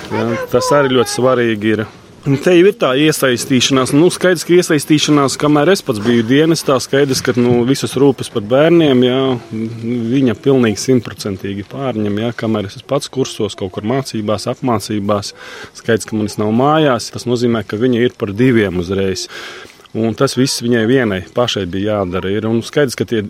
Ja, 0.10 0.28
tas 0.52 0.70
arī 0.74 0.96
ļoti 0.98 1.14
svarīgi 1.14 1.74
ir. 1.76 1.88
Un 2.28 2.36
te 2.44 2.52
jau 2.52 2.66
ir 2.68 2.76
tā 2.76 2.90
iesaistīšanās. 3.00 3.94
Nu, 3.96 4.10
skaidrs, 4.12 4.44
ka 4.44 4.52
iesaistīšanās, 4.58 5.38
kamēr 5.40 5.72
es 5.72 5.84
pats 5.86 6.02
biju 6.04 6.26
dienestā, 6.28 6.76
skaidrs, 6.84 7.22
ka 7.24 7.32
nu, 7.38 7.62
visas 7.68 7.96
rūpes 8.00 8.28
par 8.34 8.44
bērniem, 8.50 9.06
jā, 9.08 9.22
viņa 10.12 10.36
pilnīgi 10.44 10.82
simtprocentīgi 10.84 11.64
pārņem. 11.72 12.20
Jā, 12.26 12.34
kamēr 12.44 12.68
es 12.68 12.84
pats 12.84 13.08
kursos, 13.14 13.56
kaut 13.60 13.72
kur 13.78 13.88
mācībās, 13.88 14.50
apmācībās, 14.52 15.32
skaidrs, 15.80 16.10
ka 16.10 16.20
manis 16.20 16.36
nav 16.42 16.52
mājās. 16.60 17.08
Tas 17.16 17.28
nozīmē, 17.30 17.64
ka 17.64 17.80
viņa 17.80 18.04
ir 18.04 18.18
par 18.20 18.36
diviem 18.36 18.84
uzreiz. 18.84 19.30
Un 19.98 20.14
tas 20.14 20.36
viss 20.38 20.62
viņai 20.62 20.84
vienai 20.86 21.24
pašai 21.34 21.64
bija 21.66 21.96
jādara. 21.96 22.30
Ir. 22.30 22.46
Skaidrs, 22.66 22.94
ka 22.98 23.08
tie 23.10 23.24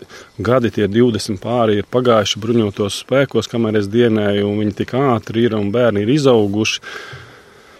gadi, 0.43 0.73
tie 0.75 0.89
20 0.91 1.39
pāri 1.39 1.79
ir 1.79 1.87
pagājuši 1.87 2.41
bruņotos 2.43 2.99
spēkos, 3.05 3.47
kamēr 3.47 3.79
es 3.79 3.87
dienēju, 3.87 4.43
un 4.49 4.59
viņi 4.59 4.75
tik 4.81 4.91
ātri 4.99 5.47
ir 5.47 5.55
un 5.55 5.71
bērni 5.71 6.03
ir 6.03 6.11
izauguši. 6.17 6.83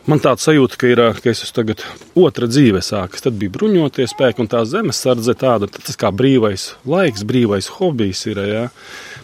Man 0.08 0.24
tāds 0.24 0.48
sajūta, 0.48 0.80
ka, 0.80 0.88
ir, 0.88 1.02
ka 1.20 1.28
es 1.30 1.44
esmu 1.44 1.58
tagad 1.58 1.84
otra 2.18 2.48
dzīve 2.48 2.80
sākas. 2.82 3.26
Tad 3.26 3.36
bija 3.42 3.52
bruņotie 3.58 4.08
spēki 4.10 4.46
un 4.46 4.50
tā 4.50 4.64
zemesardze 4.66 5.36
tāda, 5.38 5.68
tas 5.68 6.00
kā 6.00 6.10
brīvais 6.16 6.72
laiks, 6.88 7.28
brīvais 7.28 7.68
hobijs 7.76 8.24
ir. 8.32 8.40
Ja? 8.48 8.64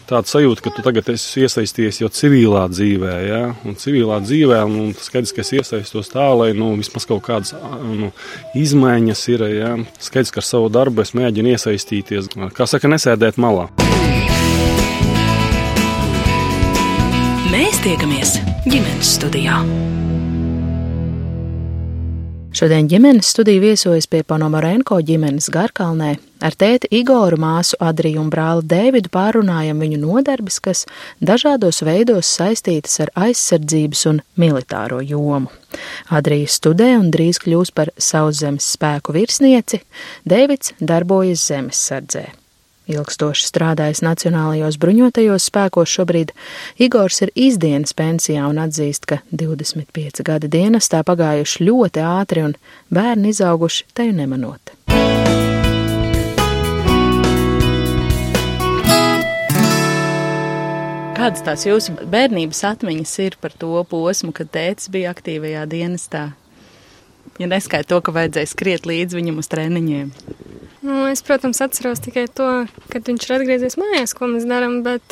Tāda 0.06 0.30
sajūta, 0.30 0.64
ka 0.64 0.72
tu 0.74 0.84
tagad 0.86 1.08
esi 1.12 1.42
iesaistījies 1.44 2.00
jau 2.02 2.10
civilā 2.12 2.66
dzīvē. 2.72 3.14
Ja? 3.26 3.40
Un 3.66 3.76
civilā 3.80 4.20
dzīvē, 4.24 4.60
un 4.66 4.94
skaidrs, 4.98 5.34
ka 5.36 5.42
es 5.44 5.52
iesaistos 5.58 6.10
tā, 6.12 6.26
lai 6.38 6.52
nu, 6.56 6.72
vismaz 6.78 7.08
kaut 7.08 7.24
kādas 7.26 7.54
nu, 7.82 8.12
izmaiņas 8.58 9.24
ir. 9.34 9.46
Ja? 9.56 9.72
Skaidrs, 10.02 10.34
ka 10.34 10.42
ar 10.42 10.48
savu 10.48 10.70
darbu 10.72 11.04
es 11.04 11.14
mēģinu 11.18 11.54
iesaistīties, 11.56 12.30
kā 12.56 12.68
saka, 12.70 12.90
nesēdēt 12.92 13.40
malā. 13.42 13.68
Mēs 17.50 17.82
tiekamies 17.84 18.38
ģimenes 18.66 19.16
studijā. 19.18 19.62
Šodien 22.56 22.86
ģimenes 22.88 23.28
studija 23.34 23.60
viesojas 23.60 24.06
pie 24.08 24.22
Panomarenko 24.24 24.96
ģimenes 25.04 25.50
Garkalnē. 25.52 26.14
Ar 26.40 26.54
tēti 26.56 26.88
Igoru, 27.02 27.36
māsu 27.36 27.76
Adriju 27.84 28.22
un 28.22 28.30
brāli 28.32 28.64
Dēvidu 28.70 29.10
pārunājam 29.12 29.82
viņu 29.84 29.98
nodarbes, 30.00 30.56
kas 30.64 30.86
dažādos 31.20 31.82
veidos 31.84 32.30
saistītas 32.38 32.96
ar 33.04 33.12
aizsardzības 33.26 34.06
un 34.08 34.22
militāro 34.40 35.02
jomu. 35.04 35.52
Adrija 36.08 36.48
studē 36.56 36.94
un 36.96 37.12
drīz 37.12 37.42
kļūs 37.44 37.74
par 37.76 37.92
sauszemes 38.00 38.72
spēku 38.78 39.12
virsnieci, 39.18 39.84
Dēvids 40.24 40.72
darbojas 40.80 41.44
zemesardzē. 41.52 42.24
Ilgstoši 42.86 43.48
strādājis 43.48 44.02
Nacionālajos 44.06 44.78
bruņotajos 44.78 45.48
spēkos, 45.50 45.90
šobrīd 45.90 46.30
Igors 46.78 47.18
ir 47.26 47.32
izdienas 47.34 47.96
pensijā 47.98 48.46
un 48.46 48.60
atzīst, 48.62 49.08
ka 49.10 49.18
25 49.34 50.22
gadi 50.26 50.50
dienestā 50.52 51.02
pagājuši 51.06 51.66
ļoti 51.66 52.04
ātri 52.06 52.46
un 52.46 52.54
bērni 52.94 53.34
izauguši 53.34 53.88
teju 53.96 54.14
nemanot. 54.20 54.76
Kādas 61.16 61.42
tās 61.42 61.66
jūsu 61.66 61.96
bērnības 62.12 62.58
atmiņas 62.70 63.18
ir 63.24 63.40
par 63.40 63.54
to 63.58 63.80
posmu, 63.90 64.30
kad 64.36 64.52
tēvs 64.54 64.92
bija 64.94 65.10
aktīvajā 65.16 65.66
dienestā? 65.66 66.28
Ja 67.40 67.48
neskaidro 67.50 67.98
to, 67.98 68.04
ka 68.06 68.14
vajadzēja 68.16 68.48
skriet 68.48 68.86
līdzi 68.88 69.18
viņam 69.18 69.40
uz 69.42 69.50
treniņiem. 69.52 70.12
Nu, 70.86 71.00
es, 71.10 71.20
protams, 71.26 71.58
atceros 71.64 72.00
tikai 72.04 72.28
to, 72.30 72.46
kad 72.92 73.08
viņš 73.08 73.26
ir 73.26 73.34
atgriezies 73.36 73.76
mājās, 73.80 74.14
ko 74.14 74.28
mēs 74.30 74.46
darām, 74.46 74.78
bet 74.86 75.04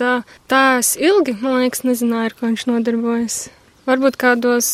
tā 0.50 0.62
es 0.78 0.94
ilgi, 1.00 1.34
man 1.40 1.64
liekas, 1.64 1.82
nezināju, 1.88 2.30
ar 2.30 2.36
ko 2.38 2.46
viņš 2.46 2.66
nodarbojas. 2.70 3.38
Varbūt 3.84 4.16
kādos 4.20 4.68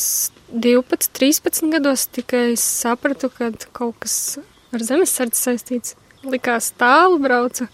12, 0.52 1.08
13 1.16 1.72
gados 1.72 2.04
tikai 2.12 2.52
sapratu, 2.60 3.30
ka 3.32 3.48
kaut 3.72 3.96
kas 4.04 4.14
ar 4.74 4.84
zemesardzi 4.86 5.40
saistīts. 5.40 5.96
Likās 6.20 6.68
tālu 6.78 7.16
brauca 7.22 7.66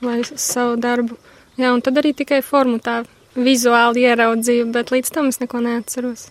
vai 0.00 0.22
savu 0.24 0.78
darbu. 0.80 1.18
Jā, 1.60 1.74
un 1.74 1.84
tad 1.84 2.00
arī 2.00 2.14
tikai 2.16 2.40
formu 2.42 2.80
tā 2.80 3.02
vizuāli 3.36 4.06
ieraudzīju, 4.08 4.70
bet 4.72 4.90
līdz 4.94 5.12
tam 5.14 5.28
es 5.30 5.38
neko 5.42 5.60
neatceros. 5.62 6.30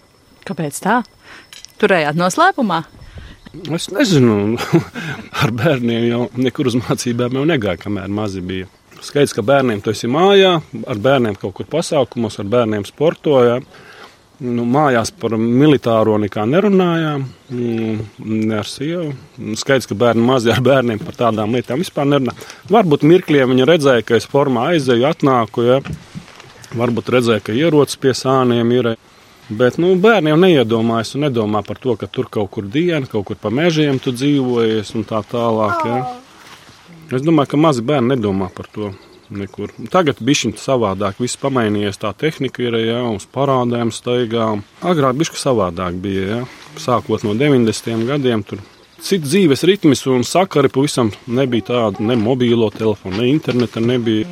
Kāpēc 0.49 0.81
tā? 0.81 1.01
Turējāt 1.79 2.17
noslēpumā? 2.19 2.81
Es 3.73 3.87
nezinu, 3.89 4.57
ar 5.41 5.53
bērniem 5.55 6.03
jau 6.09 6.25
nekur 6.37 6.69
uz 6.69 6.75
mācībām 6.77 7.39
jau 7.39 7.45
negāja, 7.49 7.79
kamēr 7.81 8.11
mazi 8.13 8.43
bija. 8.45 8.67
Skaidrs, 8.99 9.33
ka 9.33 9.43
bērniem 9.47 9.79
tas 9.81 10.03
ir 10.03 10.11
mājā, 10.11 10.57
ar 10.59 10.99
bērniem 10.99 11.37
kaut 11.39 11.55
kur 11.57 11.69
pasākumos, 11.71 12.35
ar 12.41 12.49
bērniem 12.51 12.83
sportojām. 12.87 13.63
Nu, 14.39 14.63
mājās 14.63 15.09
par 15.19 15.33
militāro 15.35 16.13
nekā 16.23 16.45
nerunājām, 16.47 17.25
ne 17.51 18.59
ar 18.59 18.67
sievu. 18.67 19.09
Skaidrs, 19.59 19.87
ka 19.89 19.97
bērni 19.99 20.23
mazi 20.23 20.51
ar 20.53 20.61
bērniem 20.63 21.01
par 21.03 21.17
tādām 21.19 21.55
lietām 21.55 21.81
vispār 21.83 22.07
nerunā. 22.07 22.35
Varbūt 22.71 23.03
mirkliem 23.07 23.51
viņa 23.51 23.67
redzēja, 23.67 24.05
ka 24.07 24.19
es 24.19 24.27
formā 24.31 24.69
aizēju, 24.75 25.07
atnāku. 25.09 25.65
Ja. 25.67 25.81
Varbūt 26.79 27.11
redzēja, 27.15 27.43
ka 27.43 27.55
ierocis 27.55 27.99
pie 27.99 28.13
sāniem 28.15 28.71
ir. 28.77 28.93
Bet 29.49 29.79
nu, 29.81 29.95
bērni 29.97 30.29
jau 30.29 30.37
neiedomājas 30.37 31.15
un 31.17 31.25
nedomā 31.25 31.63
par 31.65 31.79
to, 31.81 31.95
ka 31.97 32.05
tur 32.05 32.27
kaut 32.29 32.51
kur 32.53 32.67
diena, 32.69 33.07
kaut 33.09 33.25
kur 33.25 33.37
pa 33.41 33.49
mežiem 33.49 33.97
tu 33.97 34.13
dzīvojies 34.13 34.93
un 34.93 35.05
tā 35.09 35.23
tālāk. 35.25 35.85
Ja? 35.89 36.01
Es 37.17 37.25
domāju, 37.25 37.55
ka 37.55 37.61
mazi 37.61 37.81
bērni 37.81 38.13
nedomā 38.13 38.51
par 38.53 38.69
to. 38.69 38.91
Nekur. 39.29 39.69
Tagad 39.93 40.17
bija 40.25 40.49
savādāk. 40.57 41.19
Viss 41.21 41.37
pamainījies. 41.37 41.99
Tā 42.01 42.09
tehnika 42.17 42.63
ir 42.65 42.79
jau 42.81 43.11
uz 43.13 43.27
parādēm, 43.29 43.91
staigām. 43.93 44.63
Agrāk 44.81 45.19
bija 45.21 45.37
savādāk. 45.37 45.99
Bija, 46.01 46.23
ja? 46.25 46.39
Sākot 46.81 47.25
no 47.27 47.35
90. 47.37 48.07
gadiem. 48.09 48.41
Tur 48.41 48.63
cits 49.01 49.29
dzīves 49.29 49.63
ritms 49.69 50.01
un 50.09 50.25
sakari 50.25 50.71
pavisam 50.73 51.11
nebija 51.27 51.69
tāda. 51.69 52.01
Ne 52.01 52.17
mobīlo 52.19 52.71
telefonu, 52.73 53.21
ne 53.21 53.29
interneta 53.29 53.81
nebija. 53.83 54.25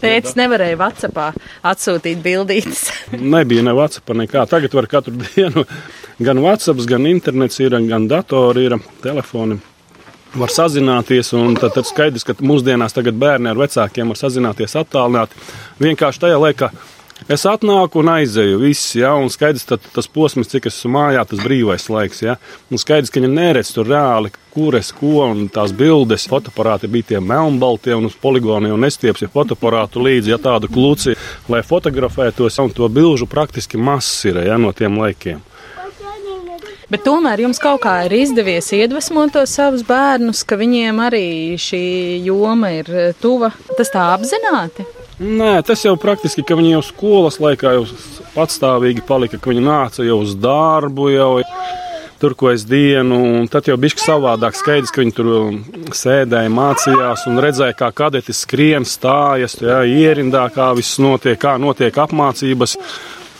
Tētis 0.00 0.36
nevarēja 0.38 0.78
Vācijā 0.80 1.30
atsūtīt 1.70 2.22
bildītas. 2.24 2.86
Nebija 3.34 3.64
ne 3.66 3.74
Vācijā, 3.76 4.16
nekā. 4.22 4.44
Tagad 4.50 4.76
var 4.76 4.88
katru 4.90 5.16
dienu 5.20 5.66
gan 6.26 6.40
Vācijā, 6.44 6.76
gan 6.88 7.08
internets, 7.10 7.60
ir, 7.60 7.76
gan 7.88 8.08
datori, 8.10 8.68
ir 8.68 8.78
telefoni. 9.04 9.60
Var 10.30 10.52
sazināties, 10.54 11.32
un 11.34 11.56
tad, 11.58 11.74
tad 11.74 11.88
skaidrs, 11.88 12.22
ka 12.22 12.36
mūsdienās 12.38 12.94
bērni 12.94 13.50
ar 13.50 13.58
vecākiem 13.58 14.12
var 14.12 14.18
sazināties 14.18 14.76
attālināti. 14.78 15.34
Vienkārši 15.82 16.22
tajā 16.22 16.38
laikā 16.38 16.70
Es 17.28 17.44
atnāku 17.44 18.00
un 18.00 18.08
aizēju. 18.14 18.60
Viss, 18.62 18.94
ja, 18.96 19.12
un 19.18 19.28
skaidrs, 19.32 19.66
tad, 19.68 19.84
tas 19.94 20.08
posms, 20.08 20.48
cik 20.48 20.70
es 20.70 20.78
esmu 20.78 20.94
mājā, 20.96 21.24
tas 21.28 21.42
brīvais 21.44 21.84
laiks. 21.92 22.22
Ja, 22.24 22.36
un 22.70 22.80
skaidrs, 22.80 23.12
ka 23.12 23.20
viņi 23.20 23.32
neredz 23.34 23.74
tur 23.74 23.90
reāli, 23.90 24.32
kur 24.54 24.78
es 24.78 24.88
ko, 24.96 25.26
un 25.26 25.50
tās 25.52 25.74
bildes, 25.76 26.26
fotoaparāti 26.30 26.90
bija 26.90 27.12
tie 27.12 27.20
melnbaltie, 27.20 27.92
un 27.98 28.08
uz 28.08 28.16
poligonu 28.16 28.72
jau 28.72 28.80
nestiepsi 28.80 29.28
fotoaparātu 29.30 30.02
līdzi, 30.06 30.32
ja 30.32 30.40
tādu 30.40 30.70
kluci, 30.72 31.16
lai 31.52 31.62
fotografētos, 31.66 32.58
un 32.64 32.72
to 32.74 32.88
bilžu 32.88 33.28
praktiski 33.30 33.78
mazs 33.78 34.24
ir 34.30 34.40
ja, 34.46 34.58
no 34.58 34.72
tiem 34.72 34.98
laikiem. 35.00 35.44
Bet 36.90 37.04
tomēr 37.06 37.44
jums 37.44 37.60
kaut 37.62 37.84
kā 37.84 38.00
ir 38.08 38.16
izdevies 38.18 38.72
iedvesmot 38.74 39.30
tos 39.36 39.52
savus 39.54 39.84
bērnus, 39.86 40.40
ka 40.42 40.58
viņiem 40.58 40.98
arī 41.04 41.26
šī 41.54 41.84
joma 42.26 42.72
ir 42.80 42.90
tuva. 43.22 43.52
Tas 43.78 43.94
tā 43.94 44.08
apzināti? 44.16 44.88
Nē, 45.20 45.58
tas 45.68 45.82
jau 45.84 45.98
praktiski, 46.00 46.40
ka 46.48 46.56
viņi 46.56 46.70
jau 46.78 46.80
skolas 46.86 47.36
laikā 47.44 47.74
jau 47.76 47.82
patstāvīgi 48.32 49.02
palika, 49.04 49.36
ka 49.36 49.50
viņi 49.52 49.64
nāca 49.66 50.06
jau 50.06 50.16
uz 50.24 50.32
darbu, 50.40 51.10
jau 51.12 51.42
tur, 52.20 52.32
ko 52.40 52.48
es 52.54 52.64
dienu, 52.68 53.18
un 53.40 53.50
tad 53.52 53.68
jau 53.68 53.76
bija 53.80 54.00
savādāk. 54.00 54.56
Skaidrs, 54.56 54.92
ka 54.94 55.02
viņi 55.02 55.14
tur 55.18 55.28
sēdēja, 55.92 56.52
mācījās 56.56 57.26
un 57.28 57.40
redzēja, 57.44 57.76
kā 57.76 57.90
kadeti 58.00 58.32
skrien, 58.36 58.88
stājas, 58.88 59.58
jā, 59.60 59.82
ierindā, 59.84 60.46
kā 60.56 60.70
viss 60.78 60.96
notiek, 61.04 61.36
kā 61.40 61.58
notiek 61.60 62.00
apmācības 62.00 62.78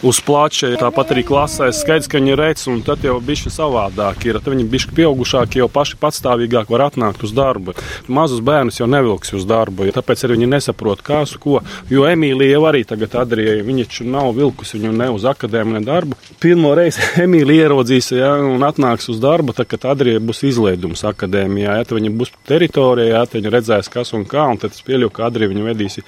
uz 0.07 0.21
plāča. 0.25 0.73
Tāpat 0.81 1.15
arī 1.15 1.25
klasē 1.27 1.71
skaidrs, 1.75 2.09
ka 2.11 2.21
viņi 2.21 2.37
redz, 2.39 2.67
un 2.71 2.81
tad 2.87 3.05
jau 3.05 3.19
bija 3.25 3.53
savādāk. 3.53 4.25
Ir. 4.29 4.41
Tad 4.41 4.53
viņi 4.55 4.67
bija 4.71 4.95
pieaugušāki, 4.97 5.61
jau 5.61 5.69
paši 5.73 5.99
patstāvīgāk 6.01 6.71
var 6.73 6.87
atnākt 6.89 7.25
uz 7.27 7.35
darbu. 7.37 7.75
Mazus 8.09 8.43
bērnus 8.45 8.81
jau 8.81 8.89
nevilks 8.91 9.35
uz 9.37 9.47
darbu, 9.49 9.91
tāpēc 9.95 10.25
arī 10.27 10.39
viņi 10.39 10.51
nesaprot, 10.55 11.03
kas 11.05 11.37
ko. 11.41 11.61
Jo 11.93 12.07
Emīlija 12.09 12.57
jau 12.57 12.65
arī 12.71 12.83
tagad 12.89 13.17
atdarīja, 13.23 13.61
viņa 13.67 13.89
taču 13.89 14.07
nav 14.09 14.33
vilkus 14.37 14.75
viņu 14.77 14.93
ne 14.97 15.11
uz 15.15 15.27
akadēmiju, 15.29 15.79
ne 15.79 15.85
darbu. 15.87 16.19
Pirmo 16.43 16.73
reizi 16.79 17.05
Emīlija 17.25 17.69
ieraudzīs 17.69 18.13
ja, 18.17 18.33
un 18.41 18.65
atnāks 18.67 19.11
uz 19.13 19.21
darbu, 19.23 19.55
tad, 19.57 19.69
kad 19.71 19.87
Adrija 19.93 20.23
būs 20.23 20.45
izlaidums 20.49 21.05
akadēmijā. 21.09 21.77
Ja, 21.81 21.87
tad 21.87 21.99
viņa 21.99 22.13
būs 22.21 22.33
teritorijā, 22.49 23.13
ja, 23.15 23.25
tad 23.27 23.41
viņa 23.41 23.55
redzēs, 23.57 23.91
kas 23.93 24.15
un 24.17 24.27
kā, 24.29 24.47
un 24.53 24.61
tad 24.63 24.77
es 24.77 24.85
pieļauju, 24.87 25.13
ka 25.17 25.27
Adrija 25.29 25.53
viņu 25.53 25.67
vedīs 25.67 26.01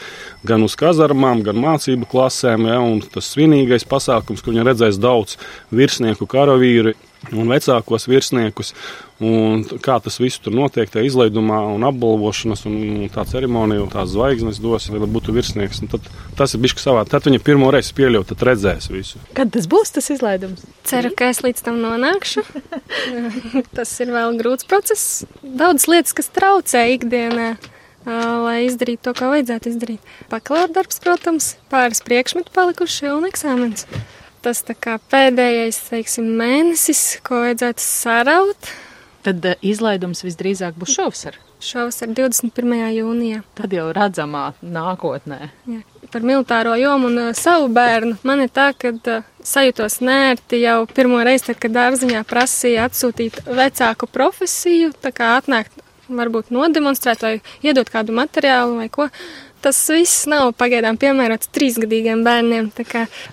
gan 0.46 0.64
uz 0.66 0.76
kazarmām, 0.78 1.42
gan 1.46 1.60
mācību 1.62 2.08
klasēm, 2.10 2.68
ja, 2.70 2.80
un 2.82 3.02
tas 3.12 3.30
svinīgais 3.34 3.81
lielais 3.82 3.88
pasākums, 3.88 4.42
kur 4.42 4.54
viņi 4.54 4.66
redzēs 4.66 4.98
daudz 4.98 5.38
virsnieku, 5.70 6.26
karavīru 6.26 6.94
un 7.32 7.48
vecākos 7.48 8.08
virsniekus. 8.08 8.74
Un 9.22 9.62
kā 9.80 10.00
tas 10.02 10.18
viss 10.18 10.40
tur 10.42 10.52
notiek, 10.52 10.90
tā 10.90 11.04
izlaidumā 11.06 11.60
un 11.70 11.84
apbalvošanas 11.86 12.64
un, 12.66 13.08
tā 13.14 13.22
ceremonija, 13.24 13.84
un 13.84 13.90
tās 13.92 14.10
zvaigznes 14.10 14.58
dos, 14.58 14.88
lai 14.90 14.98
būtu 15.06 15.32
virsnieks. 15.32 15.82
Un 15.84 15.92
tad, 15.92 16.08
tas 16.34 16.54
ir 16.54 16.60
bijis 16.60 16.82
savā. 16.82 17.04
Tad 17.06 17.28
viņi 17.28 17.38
pirmo 17.38 17.70
reizi 17.70 17.94
pieļaus, 17.94 18.26
tad 18.26 18.42
redzēs 18.42 18.90
visu. 18.90 19.22
Kad 19.36 19.52
tas 19.54 19.68
būs 19.70 19.94
tas 19.94 20.10
izlaidums? 20.10 20.64
Ceru, 20.82 21.12
ka 21.14 21.30
es 21.30 21.44
līdz 21.44 21.62
tam 21.62 21.78
nonākšu. 21.84 22.42
tas 23.78 23.94
ir 24.02 24.10
vēl 24.10 24.34
grūts 24.42 24.66
process. 24.66 25.22
Daudz 25.42 25.86
lietas, 25.86 26.16
kas 26.18 26.32
traucē 26.34 26.88
ikdienā 26.96 27.52
lai 28.06 28.64
izdarītu 28.66 29.08
to, 29.08 29.14
ko 29.18 29.30
vajadzētu 29.32 29.72
izdarīt. 29.72 30.12
Bakalaura 30.32 30.72
darbs, 30.80 30.98
protams, 31.02 31.52
pāris 31.72 32.02
priekšmetu 32.04 32.54
palikuši 32.54 33.12
un 33.12 33.28
eksāmens. 33.30 33.86
Tas 34.42 34.64
kā 34.82 34.96
pēdējais, 35.12 35.78
teiksim, 35.92 36.32
mēnesis, 36.38 37.20
ko 37.26 37.44
vajadzētu 37.44 37.84
saraut. 37.84 38.72
Tad 39.22 39.46
izlaidums 39.62 40.24
visdrīzāk 40.26 40.74
būs 40.74 40.96
šovasar. 40.96 41.38
Šovasar 41.62 42.10
21. 42.10 42.72
jūnijā. 42.96 43.44
Tad 43.54 43.74
jau 43.76 43.84
redzamā 43.94 44.48
nākotnē. 44.66 45.52
Jā. 45.70 45.82
Par 46.10 46.24
militāro 46.26 46.74
jomu 46.76 47.06
un 47.08 47.30
savu 47.38 47.68
bērnu 47.72 48.18
man 48.26 48.42
ir 48.42 48.50
tā, 48.52 48.72
ka 48.74 48.90
sajūtos 49.46 50.00
nērti 50.02 50.58
jau 50.64 50.82
pirmo 50.90 51.22
reizi, 51.22 51.52
tad, 51.52 51.60
kad 51.62 51.76
dārziņā 51.76 52.24
prasīja 52.26 52.88
atsūtīt 52.90 53.44
vecāku 53.46 54.10
profesiju, 54.10 54.90
tā 55.06 55.14
kā 55.14 55.36
atnākt 55.38 55.78
varbūt 56.18 56.52
nodemonstrēt 56.54 57.24
vai 57.24 57.32
iedot 57.64 57.88
kādu 57.92 58.14
materiālu 58.16 58.78
vai 58.82 58.88
ko. 58.92 59.08
Tas 59.62 59.78
viss 59.94 60.24
nav 60.26 60.48
pagaidām 60.58 60.96
piemērots 60.98 61.50
trīsgadīgiem 61.54 62.24
bērniem. 62.26 62.72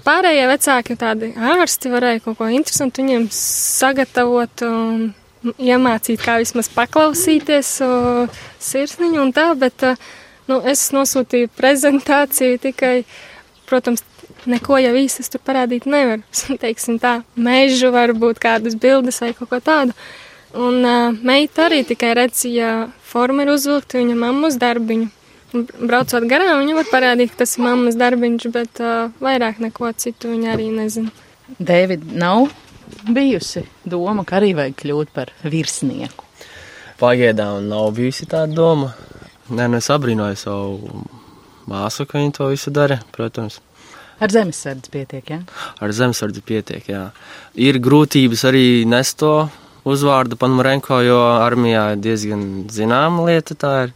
Pārējie 0.05 0.43
vecāki, 0.51 0.97
tādi 0.99 1.31
ārsti, 1.33 1.89
varēja 1.89 2.21
kaut 2.27 2.37
ko 2.37 2.49
interesantu 2.53 3.01
viņiem 3.01 3.25
sagatavot 3.33 4.65
un 4.67 5.07
iemācīt, 5.57 6.21
kā 6.21 6.37
vismaz 6.41 6.69
paklausīties 6.75 7.71
sirsniņu 8.69 9.23
un 9.23 9.33
tā, 9.33 9.47
bet 9.57 9.87
nu, 10.51 10.59
es 10.61 10.89
nosūtīju 10.93 11.49
prezentāciju 11.57 12.61
tikai, 12.67 12.93
protams, 13.69 14.05
neko 14.49 14.79
jau 14.79 14.95
īsti 14.95 15.25
tur 15.33 15.43
parādīt 15.45 15.87
nevaru. 15.89 16.23
Teiksim 16.63 16.99
tā, 17.01 17.19
mežu 17.35 17.91
varbūt 17.95 18.41
kādas 18.43 18.77
bildes 18.79 19.21
vai 19.23 19.33
kaut 19.37 19.51
ko 19.51 19.61
tādu. 19.63 19.97
Un 20.57 20.81
uh, 20.81 21.13
meita 21.21 21.67
arī 21.67 21.83
tikai 21.85 22.15
redz, 22.17 22.45
ja 22.49 22.89
forma 23.05 23.45
ir 23.45 23.51
uzvilkta 23.53 23.99
viņa 24.01 24.15
mammas 24.17 24.57
darbiņu. 24.61 25.09
Un 25.53 25.65
Braucot 25.81 26.25
garām, 26.29 26.61
viņa 26.61 26.77
var 26.77 26.89
parādīt, 26.89 27.33
ka 27.33 27.43
tas 27.43 27.55
ir 27.57 27.65
mammas 27.65 27.97
darbiņš, 27.97 28.47
bet 28.53 28.81
uh, 28.81 29.11
vairāk 29.21 29.61
neko 29.61 29.91
citu 29.97 30.33
viņa 30.33 30.55
arī 30.55 30.69
nezina. 30.73 31.13
Dēvid, 31.57 32.11
nav 32.17 32.49
bijusi 33.13 33.63
doma, 33.85 34.25
ka 34.25 34.39
arī 34.39 34.55
vajag 34.57 34.77
kļūt 34.81 35.13
par 35.13 35.33
virsnieku. 35.45 36.25
Pagaidām 36.99 37.69
nav 37.69 37.93
bijusi 37.97 38.27
tāda 38.29 38.53
doma. 38.53 38.91
Nē, 39.49 39.69
nu 39.71 39.79
es 39.79 39.89
abrīnoju 39.89 40.37
savu 40.37 41.05
māsu, 41.69 42.05
ka 42.09 42.19
viņa 42.19 42.35
to 42.37 42.49
visu 42.51 42.73
dara, 42.73 42.99
protams. 43.15 43.61
Ar 44.19 44.33
zemesardzi 44.33 44.91
pietiek, 44.91 45.29
ja? 45.31 45.39
Ar 45.79 45.93
zemesardzi 45.95 46.43
pietiek, 46.45 46.89
jā. 46.91 47.05
Ir 47.55 47.79
grūtības 47.81 48.43
arī 48.49 48.65
nest 48.89 49.21
to 49.21 49.47
uzvārdu 49.89 50.37
Panmarenko, 50.39 50.99
jo 51.05 51.19
armijā 51.39 51.93
diezgan 51.99 52.43
zināma 52.71 53.27
lieta 53.29 53.57
tā 53.59 53.73
ir. 53.87 53.95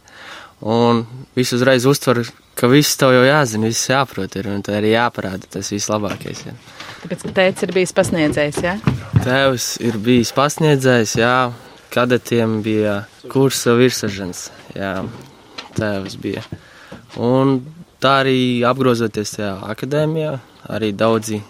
Un 0.64 1.02
visu 1.36 1.58
uzreiz 1.58 1.84
uztver, 1.84 2.22
ka 2.56 2.70
viss 2.70 2.96
tev 2.96 3.12
jau 3.12 3.24
jāzina, 3.26 3.68
viss 3.68 3.90
jāprot 3.90 4.36
ir, 4.38 4.48
un 4.48 4.62
tā 4.64 4.78
arī 4.78 4.94
jāparāda 4.94 5.50
tas 5.56 5.68
vislabākais. 5.74 6.44
Jā. 6.46 6.54
Tāpēc, 7.02 7.24
ka 7.26 7.32
tēvs 7.36 7.66
ir 7.66 7.74
bijis 7.76 7.92
pasniedzējs, 7.98 8.60
ja? 8.64 8.74
Tēvs 9.26 9.68
ir 9.84 9.98
bijis 10.00 10.32
pasniedzējs, 10.36 11.16
jā, 11.20 11.34
kadetiem 11.92 12.60
bija 12.64 13.02
kursa 13.32 13.74
virsažens, 13.76 14.46
jā, 14.76 14.94
tēvs 15.76 16.16
bija. 16.22 16.44
Un 17.20 17.58
tā 18.02 18.20
arī 18.24 18.38
apgrozoties 18.66 19.36
tajā 19.36 19.56
akadēmijā, 19.74 20.38
arī 20.72 20.94
daudzi 20.96 21.42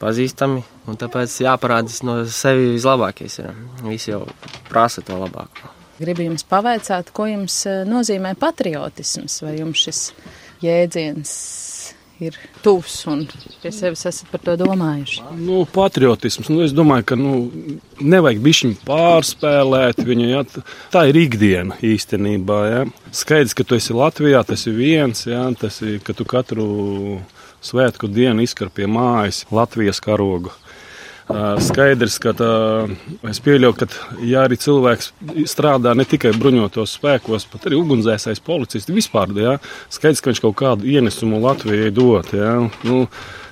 pazīstami, 0.00 0.62
un 0.88 0.98
tāpēc 1.00 1.34
jāparādas 1.44 2.02
no 2.06 2.20
sevi 2.30 2.72
vislabākais 2.74 3.40
ir. 3.42 3.52
Visi 3.86 4.12
jau 4.12 4.24
prasa 4.70 5.04
to 5.04 5.18
labāko. 5.18 5.74
Gribu 5.98 6.28
jums 6.28 6.46
pavaicāt, 6.46 7.10
ko 7.14 7.26
jums 7.26 7.64
eh, 7.66 7.82
nozīmē 7.88 8.36
patriotisms, 8.38 9.40
vai 9.42 9.56
jums 9.58 9.82
šis 9.88 10.02
jēdziens 10.62 11.32
ir 12.18 12.34
tuvs 12.62 12.94
un 13.10 13.24
pie 13.62 13.70
sevis 13.74 14.04
esat 14.10 14.30
par 14.32 14.42
to 14.42 14.54
domājuši? 14.58 15.22
Nu, 15.38 15.62
patriotisms. 15.70 16.50
Nu, 16.50 16.62
es 16.66 16.74
domāju, 16.74 17.06
ka 17.10 17.18
nu, 17.18 17.34
nevajag 18.02 18.42
bišķiņu 18.42 18.78
pārspēlēt 18.86 20.02
viņu. 20.06 20.28
Ja? 20.32 20.44
Tā 20.94 21.04
ir 21.10 21.20
ikdiena 21.22 21.78
īstenībā. 21.84 22.60
Ja? 22.72 22.84
Skaidrs, 23.14 23.54
ka 23.58 23.66
tu 23.66 23.78
esi 23.78 23.96
Latvijā, 23.96 24.42
tas 24.46 24.66
ir 24.70 24.78
viens, 24.78 25.26
ja? 25.30 25.44
tas 25.58 25.80
ir, 25.86 25.98
ka 26.06 26.14
tu 26.16 26.26
katru 26.28 26.68
svētku 27.64 28.10
dienu 28.10 28.44
izkar 28.44 28.70
pie 28.74 28.86
mājas 28.90 29.44
Latvijas 29.54 30.00
karogu. 30.04 30.52
Skaidrs, 31.60 32.14
ka 32.24 32.32
tā, 32.32 32.52
es 33.28 33.40
pieļauju, 33.44 33.74
ka 33.76 33.86
ja 34.24 34.46
arī 34.48 34.56
cilvēks 34.56 35.10
strādā 35.50 35.92
ne 35.92 36.06
tikai 36.08 36.32
bruņotos 36.32 36.94
spēkos, 36.96 37.44
bet 37.52 37.66
arī 37.68 37.76
ugunsdzēsējs, 37.82 38.40
policists 38.46 38.94
vispār, 38.94 39.34
ja, 39.36 39.58
skaidrs, 39.92 40.22
ka 40.24 40.32
viņš 40.32 40.40
kaut 40.46 40.56
kādu 40.62 40.88
ienesumu 40.88 41.42
Latvijai 41.44 41.92
dot. 41.92 42.32
Ja. 42.32 42.54
Nu, 42.88 43.02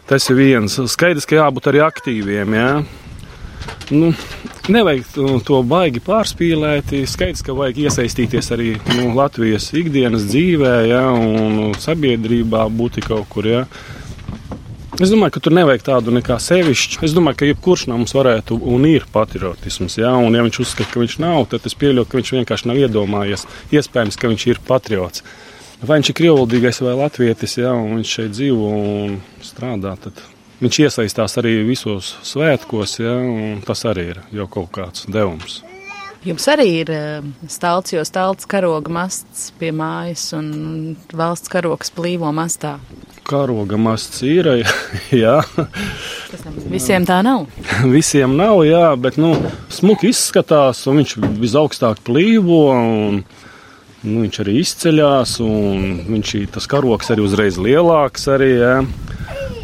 tas 0.09 0.31
ir 0.33 0.41
viens. 0.41 0.79
Skaidrs, 0.89 1.29
ka 1.29 1.37
jābūt 1.43 1.69
arī 1.69 1.85
aktīviem. 1.85 2.57
Ja. 2.57 2.71
Nu, 3.93 4.15
nevajag 4.73 5.05
to, 5.47 5.61
baigi 5.67 6.01
pārspīlēt. 6.05 6.95
Skaidrs, 7.11 7.45
ka 7.47 7.55
vajag 7.57 7.85
iesaistīties 7.87 8.51
arī 8.55 8.73
nu, 8.97 9.11
Latvijas 9.17 9.69
ikdienas 9.77 10.27
dzīvē, 10.31 10.75
ja, 10.91 11.05
un 11.13 11.77
sabiedrībā 11.81 12.67
būt 12.73 13.01
kaut 13.07 13.29
kur. 13.33 13.49
Ja. 13.51 13.65
Es 14.97 15.11
domāju, 15.13 15.35
ka 15.35 15.43
tur 15.45 15.53
nevajag 15.53 15.83
tādu 15.85 16.13
nekā 16.17 16.39
sevišķu. 16.41 17.03
Es 17.05 17.13
domāju, 17.13 17.41
ka 17.43 17.49
jebkurš 17.51 17.89
no 17.91 17.99
mums 18.01 18.15
varētu 18.17 18.57
un 18.73 18.87
ir 18.89 19.05
patriotisms. 19.13 19.99
Ja? 20.01 20.15
Un, 20.17 20.39
ja 20.39 20.45
viņš 20.47 20.61
uzskata, 20.65 20.89
ka 20.95 21.03
viņš 21.03 21.19
nav, 21.21 21.43
tad 21.53 21.67
es 21.69 21.77
pieļauju, 21.77 22.09
ka 22.09 22.21
viņš 22.21 22.33
vienkārši 22.39 22.71
nav 22.71 22.81
iedomājies. 22.81 23.45
Iespējams, 23.77 24.17
ka 24.17 24.31
viņš 24.33 24.47
ir 24.55 24.63
patriots. 24.65 25.27
Vai 25.83 25.99
viņš 25.99 26.15
ir 26.15 26.17
krievlīgais 26.23 26.81
vai 26.81 26.97
latvietis, 26.97 27.59
ja? 27.61 27.75
viņš 27.77 28.15
šeit 28.19 28.33
dzīvo 28.39 28.73
un 28.79 29.21
strādā, 29.45 29.93
tad 30.01 30.25
viņš 30.61 30.81
iesaistās 30.87 31.39
arī 31.41 31.59
visos 31.69 32.15
svētkos, 32.27 32.99
ja? 33.03 33.17
un 33.21 33.63
tas 33.67 33.85
arī 33.89 34.11
ir 34.15 34.23
jau 34.41 34.51
kaut 34.59 34.73
kāds 34.77 35.09
devums. 35.11 35.63
Jums 36.27 36.43
arī 36.51 36.65
ir 36.81 36.89
stāsts, 37.47 37.93
jo 37.95 38.01
stāsts 38.03 38.49
karoga 38.51 38.91
masts 38.91 39.53
pie 39.61 39.69
mājas 39.71 40.33
un 40.35 40.97
valsts 41.15 41.53
karogs 41.53 41.93
plīvo 41.95 42.33
mastā. 42.35 42.73
Karoga 43.27 43.79
masts 43.79 44.25
ir. 44.27 44.49
jā. 45.25 45.37
Visiem 46.73 47.07
tā 47.07 47.21
nav. 47.23 47.47
Visiem 47.97 48.35
nav, 48.39 48.65
jā, 48.67 48.89
bet 48.99 49.21
nu, 49.23 49.37
smuki 49.71 50.11
izskatās, 50.11 50.83
un 50.91 51.05
viņš 51.05 51.15
visaugstāk 51.39 52.03
plīvo. 52.07 52.63
Un, 52.75 53.23
nu, 54.03 54.25
viņš 54.25 54.43
arī 54.43 54.59
izceļas, 54.65 55.39
un 55.47 56.01
viņš 56.11 56.35
tas 56.59 56.67
karogs 56.75 57.15
arī 57.15 57.23
uzreiz 57.29 57.61
lielāks. 57.63 58.27
Arī, 58.35 58.51
jā. 58.65 58.77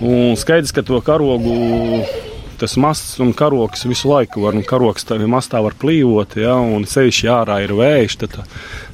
Un 0.02 0.36
skaidrs, 0.38 0.74
ka 0.74 0.84
to 0.86 1.00
karogu 1.04 2.02
tas 2.62 2.76
masts 2.78 3.18
un 3.22 3.32
karoks 3.34 3.86
visu 3.90 4.10
laiku 4.12 4.44
var, 4.44 4.54
un 4.54 4.62
karoks 4.66 5.06
tā 5.08 5.18
mastā 5.26 5.62
var 5.64 5.74
plīvot, 5.78 6.36
ja, 6.38 6.54
un 6.54 6.86
sevišķi 6.86 7.30
ārā 7.32 7.58
ir 7.64 7.74
vējš, 7.74 8.18
tad 8.22 8.38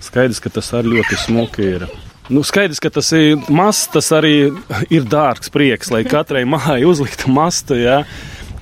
skaidrs, 0.04 0.40
ka 0.40 0.52
tas 0.54 0.72
arī 0.78 0.96
ļoti 0.96 1.18
smuki 1.26 1.66
ir. 1.76 1.86
Nu, 2.32 2.42
skaidrs, 2.44 2.80
ka 2.80 2.92
tas 2.92 3.10
ir 3.16 3.40
masts, 3.52 3.90
tas 3.92 4.08
arī 4.16 4.50
ir 4.92 5.08
dārgs 5.08 5.52
prieks, 5.52 5.92
lai 5.92 6.04
katrai 6.08 6.44
mājai 6.48 6.84
uzliktu 6.88 7.32
mastu, 7.32 7.76
ja, 7.80 8.02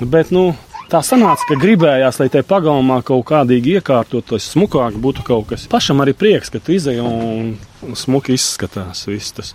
bet, 0.02 0.34
nu, 0.34 0.52
Tā 0.86 1.00
sanāca, 1.02 1.42
ka 1.48 1.56
gribējās, 1.58 2.20
lai 2.20 2.28
te 2.30 2.44
pagalmā 2.46 3.00
kaut 3.02 3.24
kādīgi 3.26 3.72
iekārtotos, 3.80 4.44
smukāk 4.52 4.94
būtu 5.02 5.24
kaut 5.26 5.48
kas. 5.50 5.64
Pašam 5.66 5.98
arī 6.04 6.14
prieks, 6.14 6.52
ka 6.54 6.60
tu 6.62 6.76
izēji 6.76 7.02
un 7.02 7.96
smuki 7.98 8.36
izskatās 8.38 9.02
viss 9.10 9.34
tas. 9.34 9.50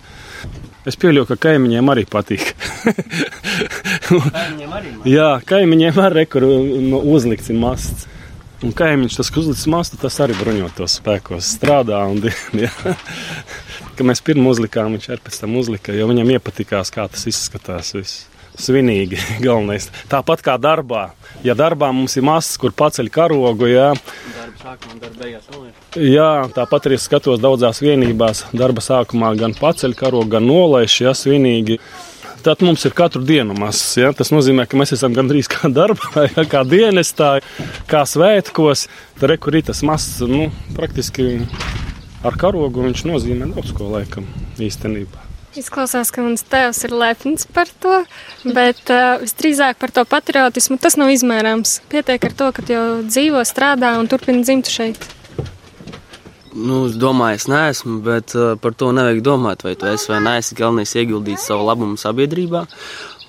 Es 0.90 0.98
pieļauju, 0.98 1.28
ka 1.30 1.38
kaimiņiem 1.50 1.92
arī 1.94 2.08
patīk. 2.10 2.54
Kaimiņiem 4.10 4.72
arī. 4.74 4.94
Jā, 5.08 5.36
kaimiņiem 5.48 6.00
arī 6.02 6.26
kur 6.30 6.48
nu, 6.48 7.04
uzlikts 7.14 7.52
ir 7.54 7.60
masts. 7.62 8.08
Un 8.66 8.74
kaimiņš, 8.78 9.18
tas, 9.18 9.30
kas 9.34 9.44
uzlicis 9.44 9.70
mastu, 9.74 9.98
tas 10.02 10.18
arī 10.22 10.36
bruņotos 10.38 10.98
spēkos 11.00 11.54
strādā. 11.58 12.02
Un, 12.10 12.22
jā. 12.66 12.74
Kad 13.94 14.06
mēs 14.10 14.22
pirmo 14.26 14.54
uzlikām, 14.54 14.98
viņš 14.98 15.08
arī 15.12 15.26
pēc 15.28 15.40
tam 15.44 15.56
uzlika, 15.62 15.94
jo 15.98 16.10
viņam 16.10 16.34
iepatikās, 16.38 16.94
kā 16.94 17.06
tas 17.14 17.30
izskatās. 17.30 17.94
Viss 17.98 18.31
svinīgi. 18.62 19.20
Galvenais. 19.46 19.90
Tāpat 20.12 20.46
kā 20.46 20.58
darbā. 20.62 21.10
Ja 21.46 21.56
darbā 21.58 21.90
mums 21.96 22.18
ir 22.20 22.26
masas, 22.28 22.60
kur 22.62 22.74
paceļ 22.78 23.10
karogu, 23.14 23.70
jā, 23.72 23.92
sākumā, 24.62 25.10
beigās 25.18 25.48
jā, 25.98 26.30
tāpat 26.56 26.88
arī 26.90 27.00
skatos 27.02 27.42
daudzās 27.42 27.82
vienībās. 27.84 28.46
Darba 28.58 28.84
sākumā 28.86 29.34
gan 29.40 29.56
paceļ 29.58 29.96
karogu, 29.98 30.30
gan 30.36 30.48
nolaiž, 30.48 31.02
ja 31.06 31.16
svinīgi. 31.18 31.80
Tad 32.42 32.64
mums 32.66 32.82
ir 32.90 32.94
katru 32.98 33.22
dienu 33.26 33.54
masas. 33.58 33.98
Ja? 34.00 34.10
Tas 34.18 34.32
nozīmē, 34.34 34.66
ka 34.70 34.80
mēs 34.80 34.96
esam 34.96 35.14
gandrīz 35.18 35.50
kā 35.52 35.70
darbā, 35.80 36.28
ja? 36.30 36.46
kā 36.50 36.64
dienestā, 36.66 37.36
kā 37.90 38.06
svētkos. 38.10 38.88
Tur 39.22 39.36
ir 39.38 39.66
tas 39.68 39.84
masas, 39.86 40.24
nu, 40.30 40.50
praktiski 40.78 41.44
ar 42.26 42.38
karogu 42.42 42.88
viņš 42.88 43.06
nozīmē 43.10 43.54
daudz 43.54 43.76
ko 43.78 43.92
laikam 43.94 44.30
īstenībā. 44.62 45.21
Izklausās, 45.52 46.14
ka 46.16 46.24
mans 46.24 46.46
tēvs 46.48 46.78
ir 46.88 46.94
lepns 46.96 47.44
par 47.52 47.68
to, 47.84 47.98
bet 48.56 48.88
uh, 48.88 49.18
visdrīzāk 49.20 49.82
par 49.82 49.92
to 49.92 50.06
patriotismu 50.08 50.78
tas 50.80 50.96
nav 50.96 51.12
izmērāms. 51.12 51.82
Pietiek 51.92 52.24
ar 52.30 52.36
to, 52.40 52.48
ka 52.56 52.64
jau 52.72 52.86
dzīvo, 53.04 53.42
strādā 53.48 53.98
un 54.00 54.08
turpini 54.08 54.46
dzimt 54.48 54.72
šeit. 54.72 55.10
Nu, 56.56 56.86
es 56.88 56.96
domāju, 57.00 57.42
es 57.42 57.50
neesmu, 57.52 57.98
bet 58.06 58.32
uh, 58.40 58.54
par 58.64 58.80
to 58.80 58.94
nevajag 58.96 59.22
domāt, 59.28 59.68
vai 59.68 59.76
tu 59.76 59.92
esi 59.92 60.14
vai 60.14 60.24
neesi. 60.24 60.56
Galvenais 60.56 60.96
ieguldīt 60.96 61.44
savu 61.44 61.68
labumu 61.68 62.00
sabiedrībā, 62.00 62.66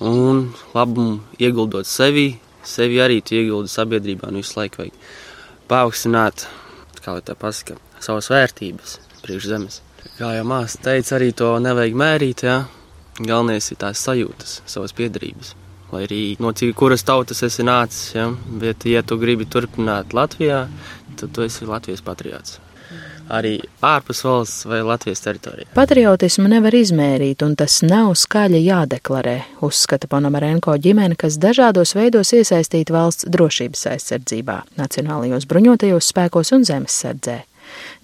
un 0.07 0.45
labumu 0.71 1.19
ieguldot 1.43 1.87
sevi, 1.87 2.29
sevi 2.63 3.03
arī 3.03 3.19
tu 3.19 3.35
ieguldi 3.35 3.71
sabiedrībā. 3.71 4.31
Nu, 4.31 4.43
visu 4.43 4.61
laiku 4.61 4.85
vajag 4.85 4.95
paaugstināt, 5.71 6.47
kā 7.03 7.17
lai 7.17 7.23
tā 7.27 7.35
pasaka, 7.35 7.75
savas 7.99 8.31
vērtības 8.31 9.01
priekš 9.23 9.51
zemes. 9.51 9.83
Kā 10.17 10.33
jau 10.37 10.45
māsa 10.47 10.81
teica, 10.85 11.15
arī 11.17 11.31
to 11.37 11.51
nevajag 11.63 11.99
mērīt, 11.99 12.45
jā. 12.47 12.57
Galvenais 13.19 13.69
ir 13.71 13.79
tās 13.81 14.01
sajūtas, 14.05 14.61
savas 14.69 14.95
piedarības. 14.97 15.53
Lai 15.93 16.03
arī 16.07 16.21
no 16.41 16.49
cik, 16.57 16.73
kuras 16.77 17.05
tautas 17.05 17.43
esi 17.45 17.65
nācis, 17.65 18.15
ja? 18.17 18.27
bet, 18.61 18.87
ja 18.89 19.03
tu 19.05 19.19
gribi 19.21 19.45
turpināt 19.45 20.15
Latvijā, 20.17 20.65
tad 21.19 21.33
tu 21.35 21.45
esi 21.45 21.69
Latvijas 21.69 22.01
patriots 22.05 22.59
arī 23.31 23.57
ārpus 23.83 24.23
valsts 24.25 24.65
vai 24.67 24.81
Latvijas 24.85 25.23
teritorijā. 25.23 25.69
Patriotismu 25.75 26.49
nevar 26.51 26.75
izmērīt, 26.75 27.43
un 27.45 27.55
tas 27.59 27.79
nav 27.85 28.13
skaļi 28.19 28.63
jādeklarē, 28.65 29.37
uzskata 29.65 30.09
Ponomarenko 30.11 30.75
ģimene, 30.83 31.17
kas 31.19 31.39
dažādos 31.41 31.95
veidos 31.97 32.33
iesaistīta 32.35 32.95
valsts 32.95 33.29
drošības 33.33 33.87
aizsardzībā, 33.93 34.59
nacionālajos 34.79 35.47
bruņotajos 35.49 36.11
spēkos 36.13 36.53
un 36.57 36.67
zemesardzē. 36.67 37.39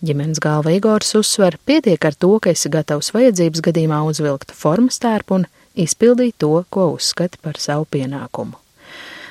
Ģimenes 0.05 0.41
galva 0.43 0.73
Igors 0.75 1.15
uzsver, 1.19 1.57
pietiek 1.65 2.05
ar 2.05 2.15
to, 2.15 2.31
ka 2.39 2.53
esi 2.53 2.71
gatavs 2.71 3.11
vajadzības 3.15 3.63
gadījumā 3.69 4.01
uzvilkt 4.07 4.53
formas 4.55 5.01
tērpu 5.03 5.41
un 5.41 5.47
izpildīt 5.79 6.37
to, 6.41 6.53
ko 6.69 6.91
uzskati 6.95 7.41
par 7.43 7.59
savu 7.61 7.87
pienākumu. 7.91 8.57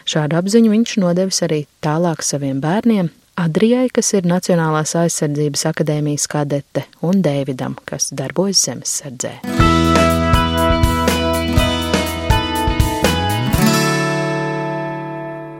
Šādu 0.08 0.38
apziņu 0.40 0.72
viņš 0.72 0.98
nodevis 1.02 1.42
arī 1.44 1.64
tālāk 1.84 2.24
saviem 2.24 2.62
bērniem, 2.64 3.10
Adrijai, 3.38 3.86
kas 3.94 4.08
ir 4.18 4.26
Nacionālās 4.26 4.96
aizsardzības 4.98 5.62
akadēmijas 5.70 6.26
kadete, 6.32 6.88
un 7.06 7.22
Dēvidam, 7.22 7.76
kas 7.86 8.10
darbojas 8.10 8.64
zemesardzē. 8.66 9.36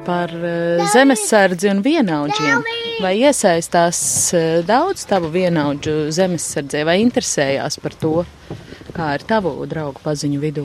Par 0.09 0.31
eh, 0.33 0.81
zemesardzi 0.89 1.69
un 1.69 1.83
vienaudžiem. 1.85 2.63
Vai 3.05 3.13
iesaistās 3.21 3.99
eh, 4.33 4.63
daudz 4.65 5.03
tavu 5.11 5.29
vienaudžu 5.35 6.09
zemesardzē, 6.17 6.81
vai 6.89 7.03
interesējās 7.03 7.77
par 7.83 7.97
to, 8.01 8.13
kā 8.97 9.11
ir 9.19 9.27
tavu 9.29 9.53
draugu 9.69 10.01
paziņu 10.01 10.41
vidū? 10.41 10.65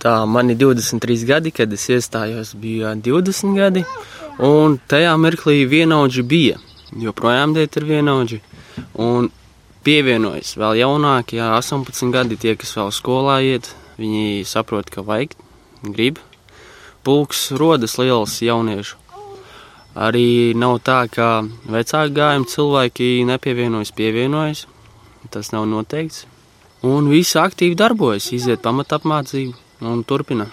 Tā 0.00 0.14
man 0.30 0.54
ir 0.54 0.60
23 0.62 1.26
gadi, 1.26 1.50
kad 1.50 1.74
es 1.74 1.88
iestājos, 1.90 2.54
bija 2.62 2.94
20 2.94 3.58
gadi, 3.58 3.82
un 4.38 4.78
tajā 4.86 5.18
mirklī 5.18 5.66
vienaudži 5.74 6.22
bija. 6.22 6.62
Joprojām 6.94 7.58
dēt 7.58 7.74
ir 7.82 7.90
vienaudži. 7.90 8.40
Un 9.02 9.32
pievienojas 9.82 10.54
vēl 10.62 10.78
jaunākie, 10.84 11.42
18 11.42 12.14
gadi, 12.14 12.38
tie, 12.38 12.54
kas 12.54 12.78
vēl 12.78 12.94
skolā 12.94 13.40
iet, 13.50 13.74
viņi 13.98 14.46
saprot, 14.46 14.94
ka 14.94 15.02
vajag, 15.02 15.34
grib 15.90 16.22
pulks 17.04 17.50
rodas 17.56 17.96
liels 18.00 18.40
jauniešu. 18.44 18.96
Arī 20.00 20.54
nav 20.54 20.78
tā, 20.86 21.02
ka 21.10 21.42
vecāku 21.66 22.14
gājumu 22.14 22.46
cilvēki 22.46 23.08
nepievienojas, 23.26 23.90
pievienojas. 23.96 24.66
Tas 25.30 25.50
nav 25.52 25.66
noteikts. 25.70 26.24
Un 26.86 27.10
visi 27.10 27.36
aktīvi 27.36 27.76
darbojas, 27.76 28.30
iziet 28.32 28.62
pamatapmācību 28.64 29.88
un 29.90 30.04
turpina 30.06 30.46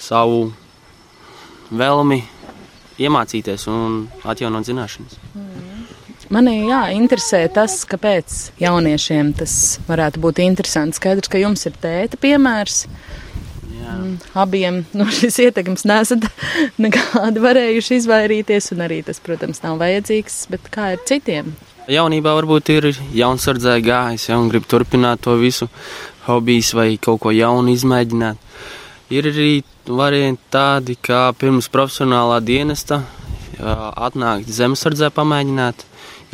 savu 0.00 0.52
vēlmi 1.74 2.22
iemācīties 3.02 3.66
un 3.68 4.04
atjaunot 4.24 4.68
zināšanas. 4.68 5.18
Manī 6.32 6.54
jā, 6.70 6.80
interesē 6.96 7.42
tas, 7.52 7.82
kāpēc 7.88 8.54
jauniešiem 8.62 9.34
tas 9.36 9.54
varētu 9.88 10.22
būt 10.24 10.40
interesanti. 10.46 10.96
Skaidrs, 10.96 11.28
ka 11.30 11.42
jums 11.42 11.66
ir 11.68 11.76
tēta 11.82 12.18
piemērs. 12.20 12.86
Mm, 13.84 14.16
abiem 14.38 14.80
no 14.96 15.06
šīs 15.12 15.38
ietekmes 15.46 15.84
nesat 15.88 16.26
nekādi 16.84 17.42
varējuši 17.44 18.00
izvairīties, 18.00 18.72
un 18.74 18.84
arī 18.86 19.02
tas, 19.06 19.20
protams, 19.22 19.62
nav 19.64 19.78
vajadzīgs, 19.82 20.44
bet 20.52 20.68
kā 20.74 20.94
ir 20.94 21.04
citiem? 21.08 21.52
Jaunībā 21.90 22.32
varbūt 22.38 22.70
ir 22.72 22.88
jaunsardzē 23.12 23.76
gājis, 23.84 24.30
ja 24.30 24.38
un 24.40 24.48
grib 24.48 24.64
turpināt 24.70 25.20
to 25.26 25.36
visu 25.36 25.68
hobijs 26.24 26.72
vai 26.76 26.94
kaut 26.96 27.20
ko 27.20 27.34
jaunu 27.34 27.74
izmēģināt. 27.74 28.40
Ir 29.12 29.28
arī 29.28 29.50
varianti 29.84 30.40
tādi, 30.54 30.96
kā 30.96 31.26
pirms 31.36 31.68
profesionālā 31.68 32.40
dienesta 32.40 33.02
atnākt 33.60 34.48
zemesardzē 34.48 35.10
pamēģināt, 35.14 35.84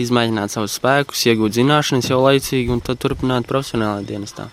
izmēģināt 0.01 0.55
savus 0.55 0.79
spēkus, 0.79 1.27
iegūt 1.27 1.59
zināšanas 1.59 2.09
jau 2.13 2.23
laicīgi 2.23 2.73
un 2.73 2.81
tad 2.85 3.03
turpināt 3.03 3.51
profesionālajā 3.51 4.07
dienestā, 4.07 4.49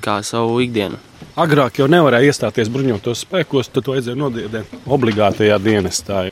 kā 0.00 0.18
savu 0.26 0.58
ikdienu. 0.64 0.98
Agrāk 1.38 1.76
jau 1.78 1.86
nevarēja 1.86 2.32
iestāties 2.32 2.70
bruņotos 2.74 3.20
spēkos, 3.22 3.68
tad 3.70 3.84
to 3.86 3.92
vajadzēja 3.94 4.18
nodiedēt 4.18 4.72
obligātajā 4.90 5.58
dienestā. 5.62 6.24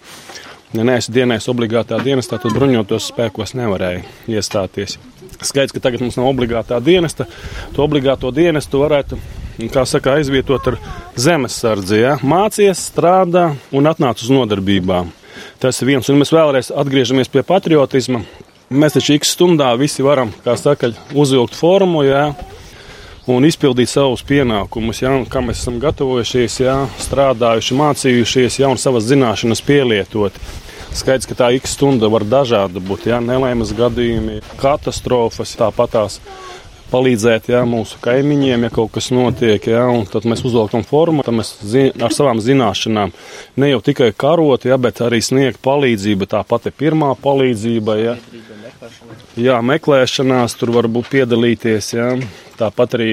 Ja 0.74 0.86
neesi 0.86 1.12
dienējis 1.14 1.46
obligātā 1.52 2.00
dienestā, 2.02 2.40
tad 2.42 2.56
bruņotos 2.56 3.12
spēkos 3.12 3.54
nevarēja 3.54 4.02
iestāties. 4.34 4.96
Skaidrs, 5.36 5.76
ka 5.76 5.82
tagad 5.84 6.02
mums 6.02 6.16
nav 6.18 6.26
obligātā 6.32 6.80
dienesta. 6.82 7.28
To 7.76 7.84
obligāto 7.84 8.32
dienestu 8.34 8.80
varētu 8.82 9.20
saka, 9.86 10.16
aizvietot 10.18 10.72
ar 10.72 10.78
zemesardzi. 11.14 12.00
Ja? 12.00 12.16
Mācies, 12.26 12.88
strādā 12.90 13.52
un 13.70 13.86
atnāc 13.86 14.26
uz 14.26 14.32
nodarbībām. 14.34 15.14
Tas 15.62 15.78
ir 15.82 15.92
viens, 15.92 16.10
un 16.10 16.18
mēs 16.18 16.34
vēlreiz 16.34 16.72
atgriežamies 16.74 17.30
pie 17.30 17.46
patriotisma. 17.46 18.24
Mēs 18.74 18.98
taču 18.98 19.14
ik 19.14 19.28
stundā 19.28 19.70
visi 19.78 20.02
varam, 20.02 20.34
kā 20.42 20.56
saka, 20.58 20.90
uzvilkt 21.14 21.54
formu. 21.54 22.02
Ja? 22.08 22.32
Un 23.30 23.46
izpildīt 23.46 23.90
savus 23.90 24.22
pienākumus, 24.26 25.02
ja, 25.02 25.12
kā 25.30 25.42
mēs 25.44 25.62
esam 25.62 25.80
gatavojušies, 25.82 26.60
ja, 26.62 26.76
strādājuši, 27.02 27.78
mācījušies, 27.80 28.60
ja, 28.62 28.70
un 28.70 28.80
savas 28.80 29.08
zināšanas 29.08 29.64
pielietot. 29.66 30.38
Skaidrs, 30.96 31.28
ka 31.28 31.36
tā 31.36 31.50
ik 31.56 31.66
stunda 31.68 32.08
var 32.08 32.24
dažāda 32.24 32.80
būt, 32.80 33.10
ja 33.10 33.20
nelaimes 33.20 33.74
gadījumi, 33.76 34.40
katastrofas, 34.60 35.56
tāpatās 35.58 36.20
palīdzēt 36.90 37.50
ja, 37.50 37.64
mūsu 37.66 37.98
kaimiņiem, 38.02 38.66
ja 38.66 38.70
kaut 38.72 38.92
kas 38.94 39.10
notiek. 39.14 39.66
Ja, 39.68 39.84
tad 40.12 40.26
mēs 40.28 40.44
uzvelkam 40.46 40.86
formu, 40.86 41.24
tad 41.26 41.34
mēs 41.36 41.52
zin, 41.66 41.90
ar 41.98 42.14
savām 42.14 42.40
zināšanām 42.42 43.12
ne 43.58 43.70
jau 43.72 43.82
tikai 43.84 44.12
karot, 44.16 44.68
ja, 44.68 44.78
bet 44.80 45.02
arī 45.04 45.18
sniegt 45.24 45.60
palīdzību. 45.66 46.30
Tā 46.30 46.44
pati 46.48 46.70
pirmā 46.70 47.12
palīdzība, 47.22 47.98
ja, 48.00 48.16
jā, 49.34 49.60
meklēšanās, 49.74 50.56
tur 50.60 50.74
var 50.78 50.88
būt 50.92 51.10
piedalīties. 51.16 51.92
Ja. 51.98 52.12
Tāpat 52.56 52.94
arī 52.96 53.12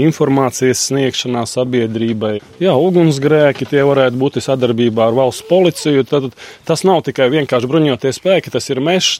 informācijas 0.00 0.86
sniegšanā 0.88 1.42
sabiedrībai. 1.48 2.38
Jā, 2.62 2.72
ugunsgrēki 2.72 3.68
tie 3.68 3.82
varētu 3.84 4.16
būt 4.20 4.38
sadarbībā 4.40 5.10
ar 5.10 5.18
valsts 5.18 5.44
policiju. 5.48 6.06
Tad 6.08 6.30
tas 6.68 6.84
nav 6.88 7.02
tikai 7.04 7.28
vienkārši 7.34 7.68
bruņoties 7.68 8.20
spēki, 8.20 8.52
tas 8.54 8.70
ir 8.72 8.80
mežs, 8.84 9.18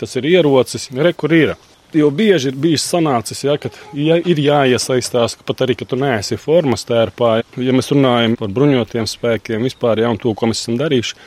tas 0.00 0.16
ir 0.16 0.30
ierocis, 0.30 0.88
re, 0.96 1.12
kur 1.12 1.36
ir. 1.36 1.54
Jo 1.92 2.08
bieži 2.14 2.52
ir 2.52 2.58
bijis 2.62 2.84
sanācis, 2.86 3.42
ja, 3.42 3.56
ka 3.58 3.68
ja 3.98 4.16
ir 4.16 4.38
jāiesaistās, 4.38 5.34
pat 5.46 5.64
arī, 5.66 5.74
ka 5.80 5.88
tu 5.90 5.98
neesi 5.98 6.38
formas 6.38 6.86
tērpā. 6.86 7.40
Ja 7.58 7.74
mēs 7.74 7.90
runājam 7.90 8.36
par 8.38 8.52
bruņotiem 8.54 9.08
spēkiem 9.10 9.66
vispār, 9.66 10.04
ja, 10.04 10.12
un 10.12 10.20
to, 10.22 10.32
ko 10.38 10.48
mēs 10.48 10.62
esam 10.62 10.78
darījuši, 10.80 11.18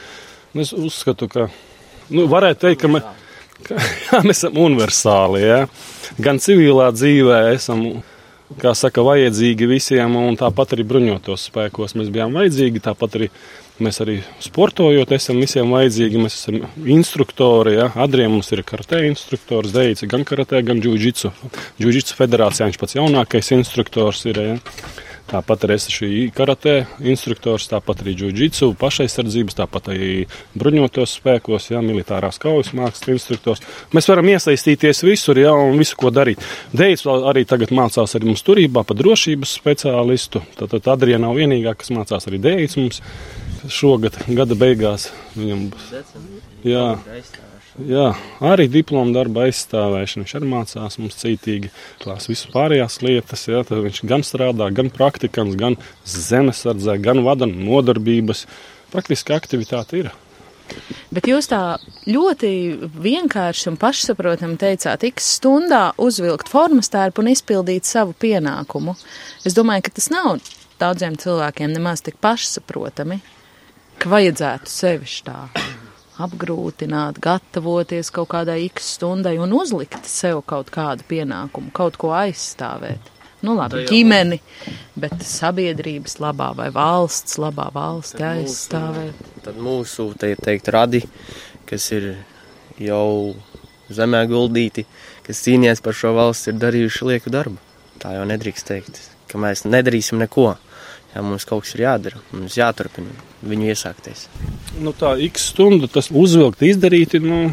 es 0.64 0.72
uzskatu, 0.78 1.28
ka 1.30 1.50
nu, 2.16 2.30
varētu 2.32 2.64
teikt, 2.64 2.86
ka, 2.86 3.04
ka 3.04 3.23
jā, 3.70 4.24
mēs 4.24 4.44
esam 4.44 4.58
universāli. 4.68 5.44
Ja 5.44 5.60
gan 6.22 6.42
civilā 6.42 6.92
dzīvē 6.94 7.46
esam. 7.54 7.86
Kā 8.60 8.76
saka, 8.78 9.02
vajadzīgi 9.02 9.66
visiem, 9.66 10.14
un 10.20 10.36
tāpat 10.38 10.76
arī 10.76 10.84
bruņotos 10.86 11.48
spēkos 11.48 11.96
mēs 11.98 12.12
bijām 12.14 12.36
vajadzīgi. 12.38 12.84
Tāpat 12.86 13.16
arī 13.18 13.30
mēs 13.82 13.98
arī 14.04 14.20
sportojot, 14.44 15.10
esam 15.16 15.40
visiem 15.42 15.72
vajadzīgi. 15.74 16.20
Mēs 16.22 16.36
esam 16.38 16.60
instruktori. 16.86 17.80
Ja? 17.80 17.88
Adriem 18.04 18.36
mums 18.36 18.52
ir 18.54 18.62
karatē 18.68 19.00
instruktors, 19.08 19.74
Deicis, 19.74 20.06
gan 20.12 20.28
karatē, 20.28 20.62
gan 20.68 20.84
džudžitsu. 20.84 21.32
Džudžitsu 21.82 22.20
federācijā 22.20 22.70
viņš 22.70 22.78
pats 22.84 22.98
jaunākais 23.00 23.50
instruktors 23.58 24.22
ir. 24.30 24.44
Ja? 24.44 24.60
Tāpat 25.32 25.64
arī 25.66 25.78
es 25.80 25.88
esmu 25.88 26.10
karatē 26.36 26.74
instruktors, 27.10 27.70
tāpat 27.72 28.04
arī 28.04 28.14
džudžitsu, 28.20 28.74
pašaizsardzības, 28.80 29.56
tāpat 29.62 29.88
arī 29.94 30.10
bruņotos 30.60 31.16
spēkos, 31.20 31.70
jā, 31.72 31.80
militārās 31.86 32.42
kaujas 32.44 32.74
mākslas 32.76 33.14
instruktors. 33.16 33.64
Mēs 33.96 34.10
varam 34.12 34.30
iesaistīties 34.34 35.04
visur, 35.08 35.40
jā, 35.40 35.54
un 35.56 35.80
visu, 35.80 35.96
ko 36.00 36.12
darīt. 36.14 36.44
Deits 36.76 37.08
arī 37.08 37.46
tagad 37.50 37.72
mācās 37.74 38.18
arī 38.18 38.30
mums 38.30 38.46
turībā 38.46 38.84
par 38.86 39.00
drošības 39.00 39.56
speciālistu. 39.62 40.44
Tātad 40.60 40.92
Adriana 40.98 41.30
nav 41.30 41.40
vienīgā, 41.40 41.78
kas 41.80 41.94
mācās 41.96 42.28
arī 42.30 42.42
Deits 42.44 42.78
mums 42.82 43.02
šogad 43.72 44.20
gada 44.28 44.60
beigās. 44.60 45.10
Viņam 45.40 45.66
būs. 45.72 45.90
Jā. 46.68 46.88
Jā, 47.74 48.12
arī 48.46 48.68
diplomu 48.70 49.16
darba 49.16 49.48
aizstāvēšana. 49.48 50.24
Viņš 50.24 50.34
arī 50.38 50.50
mācās 50.52 50.98
mums 51.02 51.18
cītīgi 51.18 51.72
tās 52.04 52.30
visas 52.30 52.52
pārējās 52.54 53.00
lietas. 53.02 53.48
Jā, 53.50 53.64
viņš 53.66 54.04
gan 54.10 54.26
strādā, 54.26 54.68
gan 54.70 54.92
praktikants, 54.94 55.58
gan 55.58 55.80
zemesardzē, 56.06 57.00
gan 57.02 57.24
vada 57.26 57.50
nodarbības. 57.50 58.46
Praktiski 58.94 59.34
aktivitāte 59.34 60.04
ir. 60.04 60.12
Bet 61.14 61.26
jūs 61.28 61.50
tā 61.50 61.80
ļoti 62.06 62.52
vienkārši 62.94 63.72
un 63.74 63.80
pašsaprotami 63.82 64.58
teicāt, 64.62 65.04
ik 65.10 65.22
stundā 65.22 65.92
uzvilkt 66.02 66.54
formas 66.54 66.94
tērpu 66.94 67.26
un 67.26 67.34
izpildīt 67.34 67.90
savu 67.90 68.14
pienākumu. 68.22 68.96
Es 69.46 69.58
domāju, 69.58 69.88
ka 69.90 69.98
tas 69.98 70.12
nav 70.14 70.38
daudziem 70.82 71.18
cilvēkiem 71.20 71.74
nemaz 71.74 72.06
tik 72.06 72.22
pašsaprotami, 72.22 73.22
ka 73.98 74.14
vajadzētu 74.14 74.78
sevišķi 74.78 75.30
tā 75.30 75.63
apgrūtināt, 76.22 77.18
gatavoties 77.24 78.12
kaut 78.14 78.30
kādai 78.34 78.60
x 78.68 78.94
stundai 78.98 79.38
un 79.42 79.54
uzlikt 79.58 80.06
sev 80.10 80.44
kaut 80.50 80.70
kādu 80.74 81.06
pienākumu, 81.10 81.72
kaut 81.74 81.98
ko 82.02 82.14
aizstāvēt. 82.18 83.10
Nu, 83.44 83.58
labi, 83.58 83.82
ģimeni, 83.90 84.38
bet 84.96 85.26
sabiedrības 85.28 86.16
labā 86.24 86.54
vai 86.56 86.70
valsts 86.72 87.36
labā 87.42 87.66
valsti 87.76 88.24
aizstāvēt. 88.24 89.26
Tad 89.44 89.58
mūsu, 89.60 90.06
te 90.20 90.32
ir 90.32 90.40
teikt, 90.40 90.70
radi, 90.72 91.02
kas 91.68 91.90
ir 91.92 92.14
jau 92.80 93.34
zemē 93.92 94.24
guldīti, 94.32 94.86
kas 95.28 95.44
cīnījās 95.44 95.84
par 95.84 95.98
šo 95.98 96.14
valsts, 96.16 96.48
ir 96.48 96.62
darījuši 96.62 97.10
lieku 97.10 97.34
darbu. 97.34 97.60
Tā 98.00 98.16
jau 98.16 98.24
nedrīkst 98.30 98.70
teikt, 98.70 99.02
ka 99.28 99.42
mēs 99.44 99.66
nedarīsim 99.68 100.24
neko. 100.24 100.54
Jā, 101.14 101.22
mums 101.22 101.46
kaut 101.46 101.66
kas 101.66 101.76
ir 101.76 101.84
jādara, 101.86 102.20
mums 102.34 102.58
jāturpina 102.58 103.14
viņu 103.46 103.70
iesākties. 103.70 104.26
Nu, 104.82 104.96
tā 104.98 105.14
x 105.28 105.52
stunda, 105.52 105.90
tas 105.92 106.10
uzvilkt, 106.10 106.64
izdarīt. 106.66 107.20
Nu... 107.22 107.46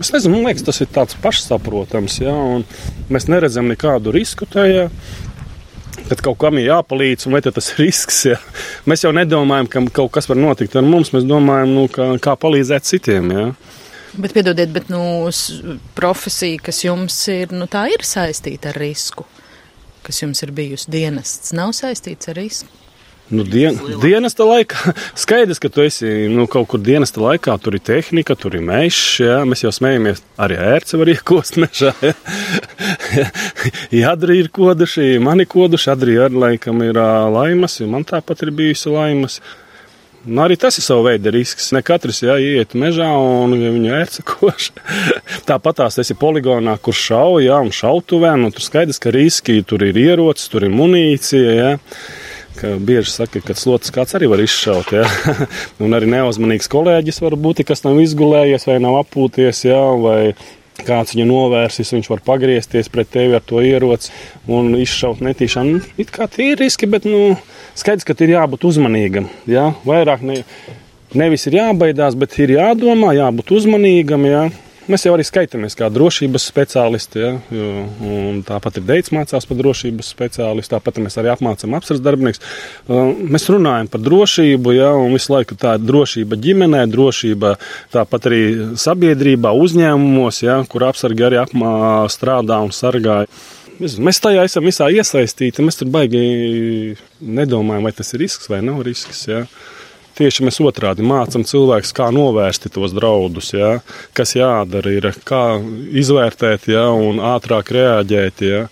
Es 0.00 0.08
nezinu, 0.14 0.38
man 0.38 0.48
liekas, 0.48 0.64
tas 0.64 0.80
ir 0.80 0.88
tāds 0.90 1.16
pašsaprotams, 1.20 2.22
ja, 2.22 2.32
un 2.32 2.64
mēs 3.12 3.28
neredzam 3.28 3.68
nekādu 3.68 4.14
risku 4.16 4.48
tajā. 4.48 4.88
Kad 6.08 6.22
kaut 6.24 6.40
kam 6.40 6.56
ir 6.58 6.70
jāpalīdz, 6.70 7.28
vai 7.30 7.42
tas 7.44 7.68
ir 7.70 7.84
risks, 7.84 8.22
ja. 8.32 8.38
mēs 8.90 9.04
jau 9.04 9.12
nedomājam, 9.14 9.68
ka 9.70 9.82
kaut 10.00 10.10
kas 10.16 10.26
var 10.30 10.40
notikt 10.40 10.74
ar 10.80 10.86
mums. 10.86 11.12
Mēs 11.14 11.28
domājam, 11.28 11.74
nu, 11.76 11.84
kā, 11.92 12.08
kā 12.22 12.34
palīdzēt 12.40 12.88
citiem. 12.88 13.30
Ja. 13.36 13.44
Bet, 14.16 14.32
piedodiet, 14.34 14.72
bet 14.74 14.88
nu, 14.90 15.28
profesija, 15.94 16.58
kas 16.70 16.82
jums 16.82 17.20
ir, 17.30 17.52
nu, 17.54 17.68
tā 17.70 17.84
ir 17.92 18.02
saistīta 18.06 18.72
ar 18.72 18.80
risku, 18.80 19.28
kas 20.06 20.22
jums 20.22 20.42
ir 20.44 20.52
bijusi 20.56 20.92
dienests, 20.92 21.54
nav 21.56 21.74
saistīts 21.76 22.30
ar 22.30 22.38
risku. 22.40 22.80
Nu, 23.30 23.44
dien, 23.46 23.76
dienesta 24.02 24.42
laikā 24.42 24.90
skaidrs, 25.22 25.60
ka 25.62 25.70
tu 25.70 25.84
esi 25.84 26.08
nu, 26.32 26.48
kaut 26.50 26.66
kur 26.72 26.80
dienesta 26.82 27.22
laikā. 27.22 27.54
Tur 27.62 27.76
ir 27.78 27.84
tehnika, 27.86 28.34
tur 28.34 28.56
ir 28.58 28.64
mežs. 28.66 29.20
Ja? 29.22 29.36
Mēs 29.46 29.62
jau 29.62 29.70
smējamies, 29.74 30.22
arī 30.42 30.58
ērce 30.58 30.98
var 31.00 31.12
iekost 31.14 31.60
mežā. 31.62 31.94
Ja? 33.10 33.26
Jadri 33.90 34.36
ir 34.38 34.48
koduši, 34.54 35.18
mani 35.22 35.44
koduši, 35.50 35.88
Adri 35.92 36.14
ar 36.22 36.30
laikam 36.30 36.78
ir 36.84 36.98
laimas, 37.34 37.74
man 37.90 38.06
tāpat 38.06 38.44
ir 38.46 38.52
bijusi 38.54 38.92
laimas. 38.92 39.40
Nu, 40.26 40.42
arī 40.44 40.58
tas 40.60 40.76
ir 40.76 40.84
sava 40.84 41.06
veida 41.08 41.32
risks. 41.32 41.70
Ne 41.72 41.80
katrs 41.86 42.20
jā, 42.20 42.34
iet 42.44 42.74
mežā 42.76 43.08
un 43.16 43.54
viņa 43.56 43.94
ērce 44.02 44.24
koš. 44.28 44.70
Tāpat 45.48 45.80
tās 45.80 45.96
esi 46.02 46.16
poligonā, 46.18 46.76
kur 46.82 46.96
šauja, 46.96 47.60
un 47.64 47.72
šautuvē. 47.72 48.34
Nu, 48.40 48.52
tur 48.52 48.66
skaidrs, 48.66 49.00
ka 49.00 49.14
riski 49.16 49.62
tur 49.64 49.86
ir 49.88 49.96
ierocis, 49.96 50.50
tur 50.52 50.68
ir 50.68 50.74
munīcija. 50.76 51.54
Jā. 51.56 51.72
Ka 52.60 52.74
bieži 52.76 53.14
saka, 53.14 53.40
ka 53.40 53.56
slotas 53.56 53.94
kāds 53.94 54.12
arī 54.18 54.28
var 54.28 54.42
izšaut. 54.44 54.92
Ja? 54.92 55.06
un 55.84 55.96
arī 55.96 56.10
neuzmanīgs 56.12 56.68
kolēģis 56.68 57.22
var 57.24 57.38
būt, 57.40 57.64
kas 57.68 57.86
nav 57.86 58.02
izgulējies 58.04 58.68
vai 58.68 58.76
nav 58.84 59.00
apūties. 59.00 59.64
Ja? 59.70 59.80
Vai 60.04 60.34
kāds 60.86 61.14
viņu 61.14 61.26
novērsis, 61.28 61.92
viņš 61.96 62.10
var 62.12 62.22
pagriezties 62.26 62.90
pret 62.92 63.10
tevi 63.12 63.36
ar 63.38 63.44
to 63.46 63.62
ieroci 63.64 64.12
un 64.50 64.74
izšaut 64.78 65.22
netīšām. 65.24 65.72
Nu, 65.74 65.82
it 66.00 66.12
kā 66.14 66.28
tie 66.30 66.52
ir 66.52 66.62
riski, 66.62 66.88
bet 66.90 67.08
nu, 67.08 67.36
skaidrs, 67.78 68.06
ka 68.08 68.16
ir 68.20 68.34
jābūt 68.36 68.66
uzmanīgam. 68.70 69.28
Ja? 69.50 69.70
Vairāk 69.86 70.24
ne, 70.26 70.40
nevis 71.16 71.46
ir 71.50 71.60
jābaidās, 71.60 72.18
bet 72.18 72.38
ir 72.40 72.56
jādomā, 72.56 73.14
jābūt 73.18 73.54
uzmanīgam. 73.60 74.26
Ja? 74.28 74.44
Mēs 74.90 75.04
jau 75.06 75.12
arī 75.14 75.24
skaitāmies 75.26 75.76
kā 75.78 75.86
drošības 75.92 76.46
speciālisti. 76.50 77.20
Ja, 77.22 77.30
jo, 77.54 77.68
tāpat 78.48 78.80
ir 78.80 78.86
Deits 78.88 79.12
mācās 79.14 79.46
par 79.46 79.58
drošības 79.60 80.10
speciālistu, 80.14 80.72
tāpat 80.74 80.98
mēs 81.04 81.18
arī 81.20 81.30
apmācām 81.30 81.76
apsardzes 81.78 82.02
darbinieks. 82.02 82.42
Mēs 82.90 83.46
runājam 83.52 83.90
par 83.92 84.02
drošību, 84.02 84.74
ja, 84.74 84.90
un 84.98 85.14
visu 85.14 85.34
laiku 85.34 85.58
tā 85.60 85.76
ir 85.78 85.86
drošība 85.86 86.38
ģimenē, 86.42 86.82
drošība 86.90 87.54
tāpat 87.94 88.28
arī 88.30 88.42
sabiedrībā, 88.80 89.54
uzņēmumos, 89.64 90.42
ja, 90.44 90.60
kur 90.70 90.88
apsargi 90.90 91.28
arī 91.28 91.40
apmā, 91.44 91.72
strādā 92.10 92.58
un 92.64 92.74
sargā. 92.74 93.22
Mēs 93.80 94.20
tajā 94.20 94.42
esam 94.44 94.66
visā 94.68 94.90
iesaistīti. 94.92 95.64
Mēs 95.64 95.78
tur 95.80 95.88
baigi 95.92 96.96
nedomājam, 97.20 97.86
vai 97.86 97.94
tas 97.96 98.12
ir 98.12 98.26
risks 98.26 98.50
vai 98.52 98.60
nav 98.64 98.82
risks. 98.84 99.22
Ja. 99.30 99.46
Tieši 100.18 100.44
mēs 100.46 100.58
otrādi 100.64 101.04
mācām 101.06 101.44
cilvēkus, 101.46 101.92
kā 101.96 102.10
novērst 102.14 102.68
tos 102.74 102.94
draudus, 102.96 103.52
ja? 103.54 103.78
kas 104.16 104.34
jādara, 104.36 104.92
ir, 104.92 105.10
kā 105.24 105.44
izvērtēt 106.02 106.68
ja? 106.72 106.88
un 106.92 107.22
ātrāk 107.32 107.72
reaģēt. 107.76 108.42
Ja? 108.46 108.64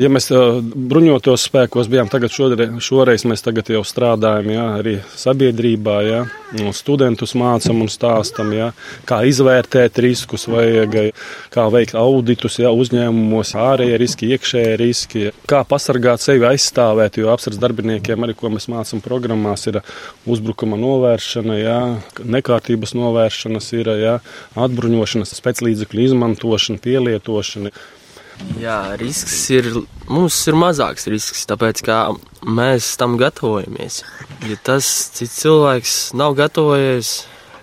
Ja 0.00 0.08
mēs 0.08 0.30
bruņotos 0.32 1.42
spēkos 1.44 1.88
bijām, 1.92 2.08
tagad 2.08 2.32
šoreiz, 2.32 2.70
šoreiz 2.80 3.26
mēs 3.28 3.42
jau 3.44 3.82
strādājam 3.84 4.46
jā, 4.48 4.62
arī 4.78 4.94
sabiedrībā, 5.12 5.96
jā, 6.06 6.20
studentus 6.72 7.34
mācām 7.36 7.82
un 7.84 7.90
stāstam, 7.92 8.54
jā, 8.56 8.70
kā 9.04 9.18
izvērtēt 9.28 10.00
riskus, 10.00 10.46
vajag, 10.48 11.12
kā 11.52 11.66
veikt 11.68 11.98
auditus 12.00 12.56
jā, 12.62 12.72
uzņēmumos, 12.72 13.52
ārējie 13.60 14.00
riski, 14.00 14.30
iekšējie 14.32 14.72
riski, 14.80 15.26
kā 15.44 15.60
pasargāt 15.68 16.24
sevi, 16.24 16.48
aizstāvēt, 16.48 17.20
jo 17.20 17.28
apsardz 17.34 17.60
darbiniekiem 17.60 18.24
arī, 18.24 18.38
ko 18.40 18.54
mēs 18.56 18.70
mācām 18.72 19.04
programmās, 19.04 19.68
ir 19.68 19.82
uzbrukuma 20.24 20.80
novēršana, 20.80 21.60
jā, 21.60 21.78
nekārtības 22.24 22.96
novēršanas, 22.96 23.72
ir 23.76 23.94
jā, 24.00 24.18
atbruņošanas, 24.56 25.36
spēclīdzekļu 25.44 26.08
izmantošana, 26.08 26.86
pielietošana. 26.88 27.76
Jā, 28.60 28.96
risks 29.00 29.36
ir. 29.54 29.68
Mums 30.10 30.36
ir 30.50 30.56
mazāks 30.58 31.06
risks, 31.10 31.44
tāpēc 31.46 31.84
mēs 32.46 32.94
tam 32.98 33.14
gatavojamies. 33.20 34.00
Ja 34.48 34.56
tas 34.66 34.88
cits 35.14 35.36
cilvēks 35.44 35.94
nav 36.18 36.34
gatavojies, 36.40 37.12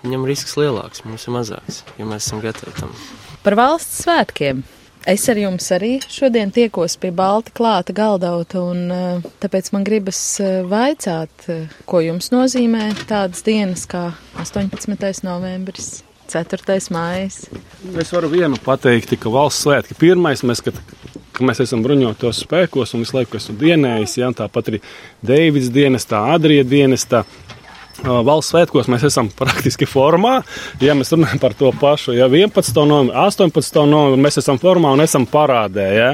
viņam 0.04 0.24
risks 0.28 0.56
lielāks, 0.56 1.04
mums 1.04 1.28
ir 1.28 1.36
mazāks, 1.36 1.82
ja 1.98 2.08
mēs 2.08 2.28
esam 2.28 2.40
gatavi 2.44 2.74
tam. 2.78 2.96
Par 3.44 3.58
valsts 3.58 4.04
svētkiem. 4.06 4.64
Es 5.08 5.22
ar 5.30 5.38
jums 5.40 5.64
arī 5.72 5.94
šodien 6.10 6.50
tiekos 6.52 6.98
pie 7.00 7.08
balta 7.14 7.52
klāta 7.56 7.94
galdauta, 7.96 8.60
un 8.60 8.90
eh, 8.92 9.28
tāpēc 9.40 9.70
man 9.72 9.86
gribas 9.86 10.18
eh, 10.42 10.58
vaicāt, 10.68 11.46
eh, 11.48 11.78
ko 11.88 12.02
jums 12.04 12.28
nozīmē 12.34 12.90
tādas 13.08 13.44
dienas 13.46 13.86
kā 13.88 14.10
18. 14.42 15.22
novembris. 15.24 16.02
4. 16.28 16.78
mājas. 16.92 17.46
Es 17.98 18.12
varu 18.12 18.28
vienu 18.32 18.58
pateikt, 18.64 19.14
ka 19.20 19.32
valsts 19.32 19.64
svētki 19.64 19.96
pirmais 19.98 20.44
mēs, 20.44 20.60
kad, 20.64 20.76
ka 21.32 21.46
mēs 21.46 21.62
esam 21.64 21.82
bruņotos 21.84 22.42
spēkos 22.44 22.94
un 22.94 23.04
visu 23.04 23.16
laiku 23.16 23.38
esmu 23.40 23.56
dienējis, 23.62 24.18
ja, 24.20 24.30
tāpat 24.36 24.72
arī 24.72 24.82
Deivids 25.24 25.72
dienestā, 25.72 26.26
Adrija 26.34 26.66
dienestā. 26.68 27.24
Valsts 27.98 28.52
svētkos 28.52 28.86
mēs 28.92 29.02
esam 29.08 29.26
praktiski 29.34 29.86
formā. 29.88 30.36
Ja 30.82 30.94
mēs 30.94 31.10
runājam 31.14 31.40
par 31.42 31.54
to 31.58 31.72
pašu, 31.80 32.14
ja 32.14 32.28
11. 32.30 32.76
novembrī, 32.86 33.14
18. 33.24 33.80
novembrī 33.90 34.22
mēs 34.22 34.38
esam 34.38 34.60
formā 34.62 34.92
un 34.94 35.02
esam 35.02 35.26
parādē. 35.26 35.86
Ja. 35.96 36.10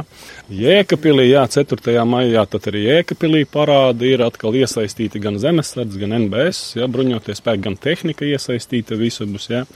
Jēkabīlī, 0.49 1.29
jā, 1.35 1.45
4. 1.53 1.95
maijā, 2.09 2.47
tad 2.49 2.71
arī 2.73 2.87
Jēkabīlī 2.87 3.45
parādi 3.53 4.15
ir 4.15 4.25
atkal 4.25 4.57
iesaistīti 4.57 5.21
gan 5.21 5.37
zemesardze, 5.41 6.01
gan 6.01 6.17
NBS, 6.23 6.75
ja, 6.79 6.89
bruņoties 6.89 7.43
spēki, 7.43 7.65
gan 7.69 7.77
tehnika 7.81 8.29
iesaistīta 8.29 8.97
visubus. 9.01 9.51
Ja. 9.53 9.67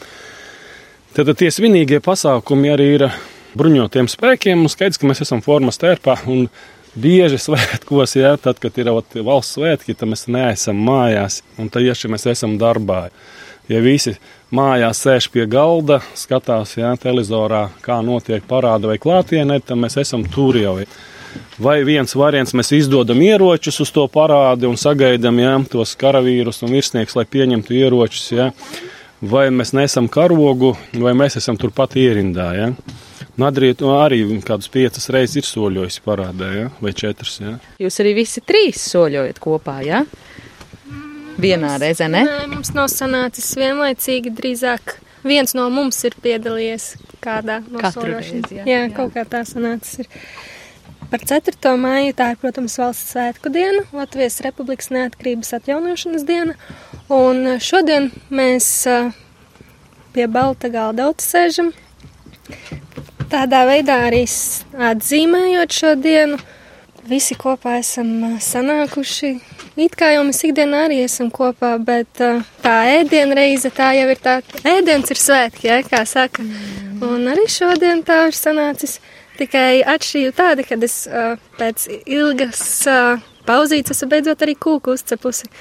Tad 1.16 1.33
tie 1.37 1.53
svinīgie 1.53 2.01
pasākumi 2.05 2.73
arī 2.73 2.88
ir 2.97 3.09
bruņotiem 3.59 4.09
spēkiem, 4.09 4.64
un 4.64 4.73
skaidrs, 4.73 5.01
ka 5.01 5.09
mēs 5.09 5.25
esam 5.25 5.44
formas 5.44 5.81
tērpā. 5.81 6.16
Bieži 6.98 7.38
svētkos, 7.38 8.16
ja, 8.16 8.32
tad, 8.40 8.58
kad 8.62 8.78
ir 8.80 8.88
ot, 8.90 9.18
valsts 9.24 9.58
svētki, 9.58 9.94
tad 9.94 10.11
mēs 10.11 10.24
neesam 10.30 10.78
mājās, 10.82 11.42
un 11.61 11.68
tad 11.70 11.84
tieši 11.84 12.11
mēs 12.11 12.26
esam 12.32 12.56
darbā. 12.58 13.08
Ja 13.68 13.82
visi 13.84 14.14
mājās 14.54 15.02
sēž 15.04 15.28
pie 15.30 15.44
galda, 15.50 16.00
skatās 16.16 16.72
ja, 16.78 16.94
televizorā, 16.98 17.68
kā 17.84 18.00
notiek 18.02 18.46
parāda 18.48 18.90
vai 18.90 18.96
klātienē, 19.02 19.61
tad 19.61 19.78
mēs 19.78 19.98
esam 20.00 20.24
tur 20.24 20.56
jau. 20.58 20.78
Vai 21.61 21.82
viens 21.87 22.16
variants 22.16 22.54
mēs 22.56 22.72
izdodam 22.76 23.20
ieročus 23.22 23.82
uz 23.84 23.92
to 23.94 24.06
parādi 24.11 24.66
un 24.66 24.78
sagaidām 24.80 25.42
ja, 25.42 25.52
tos 25.70 25.92
karavīrus 26.00 26.64
un 26.64 26.72
virsniekus, 26.78 27.18
lai 27.18 27.26
pieņemtu 27.28 27.76
ieročus. 27.76 28.30
Ja. 28.32 28.48
Vai 29.20 29.48
mēs 29.50 29.74
nesam 29.76 30.08
karogu, 30.08 30.72
vai 30.96 31.12
mēs 31.18 31.37
esam 31.38 31.58
turpat 31.61 31.98
ierindā. 32.00 32.48
Ja. 32.56 32.72
Madrīt 33.38 33.85
nu, 33.85 33.92
arī 33.94 34.24
kādas 34.42 34.66
piecas 34.72 35.05
reizes 35.14 35.38
ir 35.38 35.46
soļojis 35.46 36.01
parādē, 36.03 36.48
ja? 36.57 36.70
vai 36.83 36.90
četras. 36.96 37.37
Ja? 37.38 37.55
Jūs 37.79 38.01
arī 38.03 38.16
visi 38.18 38.42
trīs 38.42 38.83
soļojat 38.90 39.38
kopā, 39.42 39.79
jā? 39.87 40.03
Ja? 40.03 40.38
Vienā 41.38 41.68
mums, 41.77 41.83
reizē, 41.85 42.09
ne? 42.11 42.24
Nē, 42.27 42.48
mums 42.51 42.72
nav 42.74 42.88
sanācis 42.90 43.53
vienlaicīgi, 43.61 44.33
drīzāk 44.35 44.96
viens 45.22 45.55
no 45.55 45.68
mums 45.70 46.01
ir 46.09 46.16
piedalījies 46.18 46.88
kādā 47.22 47.61
no 47.70 47.79
soļošanas. 47.79 48.51
Jā, 48.57 48.64
jā, 48.66 48.81
jā, 48.83 48.88
kaut 48.96 49.14
kā 49.14 49.22
tā 49.29 49.44
sanācis 49.46 50.03
ir. 50.03 50.11
Par 51.09 51.22
4. 51.22 51.55
māju 51.79 52.16
tā 52.18 52.33
ir, 52.35 52.40
protams, 52.42 52.74
valsts 52.83 53.14
svētku 53.14 53.53
diena, 53.55 53.87
Latvijas 53.94 54.42
Republikas 54.44 54.90
neatkarības 54.92 55.55
atjaunošanas 55.61 56.27
diena, 56.29 56.59
un 57.07 57.55
šodien 57.62 58.11
mēs 58.35 58.66
pie 60.12 60.27
balta 60.27 60.74
galda 60.74 61.07
sēžam 61.22 61.70
Tādā 63.29 63.67
veidā 63.69 63.99
arī 64.07 64.23
atzīmējot 64.88 65.75
šo 65.77 65.91
dienu, 66.01 66.38
visi 67.09 67.37
kopā 67.37 67.75
esam 67.83 68.38
sanākuši. 68.41 69.33
It 69.79 69.95
kā 70.01 70.09
jau 70.14 70.23
mēs 70.27 70.41
ikdienā 70.49 70.87
arī 70.87 71.03
esam 71.05 71.29
kopā, 71.31 71.75
bet 71.77 72.23
tā 72.64 72.77
ēdienreize 72.95 73.71
tā 73.77 73.91
jau 73.99 74.09
ir 74.09 74.23
tā, 74.25 74.38
ēdiens 74.64 75.12
ir 75.12 75.21
svētki, 75.21 75.69
ja, 75.69 75.79
kā 75.85 76.03
saka. 76.09 76.43
Un 77.05 77.29
arī 77.31 77.45
šodien 77.53 78.01
tā 78.07 78.25
ir 78.31 78.38
sanācis. 78.38 78.97
Tikai 79.38 79.85
atšķirība 79.87 80.35
tāda, 80.41 80.64
ka 80.67 80.81
es 80.88 80.97
pēc 81.61 81.87
ilgas 82.09 82.64
pauzītes 83.47 83.95
esmu 83.95 84.11
beidzot 84.17 84.43
arī 84.49 84.57
kūku 84.59 84.97
uzcepusi. 84.97 85.53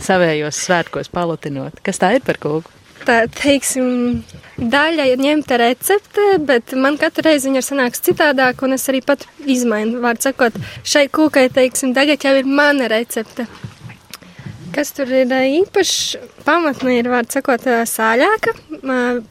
Savējos 0.00 0.64
svētkos 0.64 1.12
palutinot. 1.12 1.84
Kas 1.84 2.00
tā 2.00 2.16
ir 2.16 2.24
par 2.24 2.40
kūku? 2.40 2.79
Tā, 3.06 3.16
teiksim, 3.32 4.20
daļa 4.60 5.06
ir 5.10 5.22
ņemta 5.22 5.58
recepte, 5.60 6.26
bet 6.46 6.74
man 6.78 6.98
katru 7.00 7.26
reizi 7.26 7.48
viņa 7.48 7.60
ir 7.62 7.66
sanāks 7.66 8.04
citādāk, 8.06 8.62
un 8.66 8.76
es 8.76 8.86
arī 8.92 9.02
pat 9.06 9.26
izmainu. 9.46 10.00
Vārds 10.04 10.28
sakot, 10.28 10.56
šai 10.84 11.06
kūkai, 11.12 11.48
teiksim, 11.54 11.94
tagad 11.96 12.24
jau 12.24 12.34
ir 12.38 12.48
mana 12.48 12.88
recepte. 12.92 13.46
Kas 14.74 14.92
tur 14.94 15.10
ir 15.10 15.32
īpašs? 15.34 16.16
Pamatne 16.46 17.00
ir, 17.00 17.10
vārds 17.10 17.34
sakot, 17.34 17.64
sāļāka. 17.90 18.54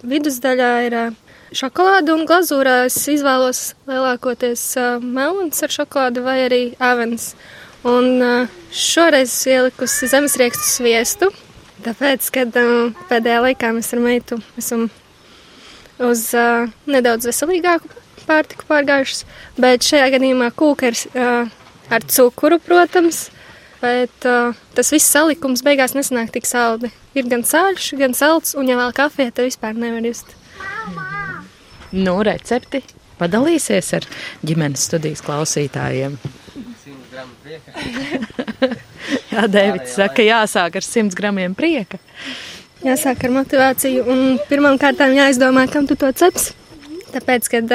Vidusdaļā 0.03 0.71
ir 0.87 0.97
šokolāde 1.55 2.13
un 2.13 2.25
glazūrā 2.29 2.81
es 2.89 2.97
izvēlos 3.09 3.61
lielākoties 3.89 4.65
melns 5.01 5.63
ar 5.63 5.73
šokolādi 5.73 6.25
vai 6.25 6.39
arī 6.49 6.63
avens. 6.83 7.33
Un 7.87 8.19
šoreiz 8.75 9.37
ielikusi 9.47 10.09
zemesriekstu 10.11 10.67
sviestu 10.67 11.31
Tāpēc, 11.85 12.27
kad 12.35 12.55
um, 12.59 12.91
pēdējā 13.07 13.39
laikā 13.45 13.71
mēs 13.75 13.93
ar 13.95 14.01
meitu 14.03 14.39
esam 14.59 14.87
uz 16.03 16.25
uh, 16.35 16.67
nedaudz 16.89 17.29
veselīgāku 17.29 17.87
pārtiku 18.27 18.67
pārgājušas, 18.69 19.23
bet 19.59 19.85
šajā 19.87 20.09
gadījumā 20.15 20.49
kūka 20.59 20.91
ir 20.91 20.99
uh, 21.13 21.51
ar 21.89 22.05
cukuru, 22.11 22.59
protams, 22.63 23.29
bet 23.79 24.27
uh, 24.27 24.57
tas 24.75 24.91
viss 24.93 25.09
salikums 25.09 25.63
beigās 25.65 25.95
nesanāk 25.97 26.33
tik 26.35 26.47
saldi. 26.49 26.91
Ir 27.17 27.29
gan 27.31 27.43
sāļš, 27.47 27.93
gan 27.99 28.13
salds, 28.17 28.53
un 28.59 28.69
ja 28.69 28.77
vēl 28.79 28.93
kafija, 28.95 29.33
tad 29.33 29.49
vispār 29.49 29.79
nevar 29.79 30.05
just. 30.05 30.35
Nu, 31.95 32.19
recepti 32.27 32.83
padalīsies 33.19 33.95
ar 33.97 34.05
ģimenes 34.45 34.85
studijas 34.89 35.23
klausītājiem. 35.25 36.19
Jā, 39.29 39.45
Dēvids 39.45 39.93
saka, 39.93 40.23
jāsāk 40.25 40.79
ar 40.79 40.85
100 40.85 41.17
gramiem 41.17 41.53
prieka. 41.57 41.99
Jāsāk 42.81 43.25
ar 43.27 43.33
motivāciju, 43.35 44.05
un 44.09 44.39
pirmām 44.49 44.79
kārtām 44.81 45.13
jāizdomā, 45.13 45.67
kam 45.69 45.85
tu 45.89 45.97
to 45.99 46.09
ceps. 46.15 46.53
Tāpēc, 47.13 47.49
kad 47.51 47.73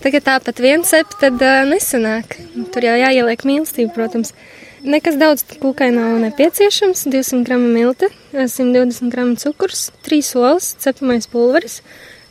tagad 0.00 0.24
tāpat 0.28 0.62
viens 0.62 0.88
cep, 0.88 1.12
tad 1.20 1.42
nesanāk. 1.68 2.38
Tur 2.72 2.86
jau 2.86 2.96
jāieliek 2.96 3.44
mīlestība, 3.48 3.92
protams. 3.96 4.32
Nekas 4.80 5.18
daudz 5.20 5.44
kūkai 5.60 5.90
nav 5.92 6.14
nepieciešams. 6.22 7.04
200 7.12 7.42
gramu 7.44 7.68
milti, 7.74 8.08
120 8.32 9.12
gramu 9.12 9.36
cukurs, 9.40 9.90
3 10.06 10.32
olas, 10.40 10.70
cepamais 10.80 11.28
pulveris, 11.28 11.80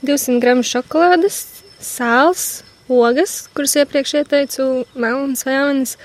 200 0.02 0.39
gramu 0.41 0.66
šokolādes, 0.66 1.43
sāls, 1.84 2.64
ogas, 2.89 3.43
kuras 3.54 3.76
iepriekš 3.78 4.16
ieteicu, 4.24 4.70
melnas 4.97 5.45
vai 5.45 5.60
amenas, 5.60 5.97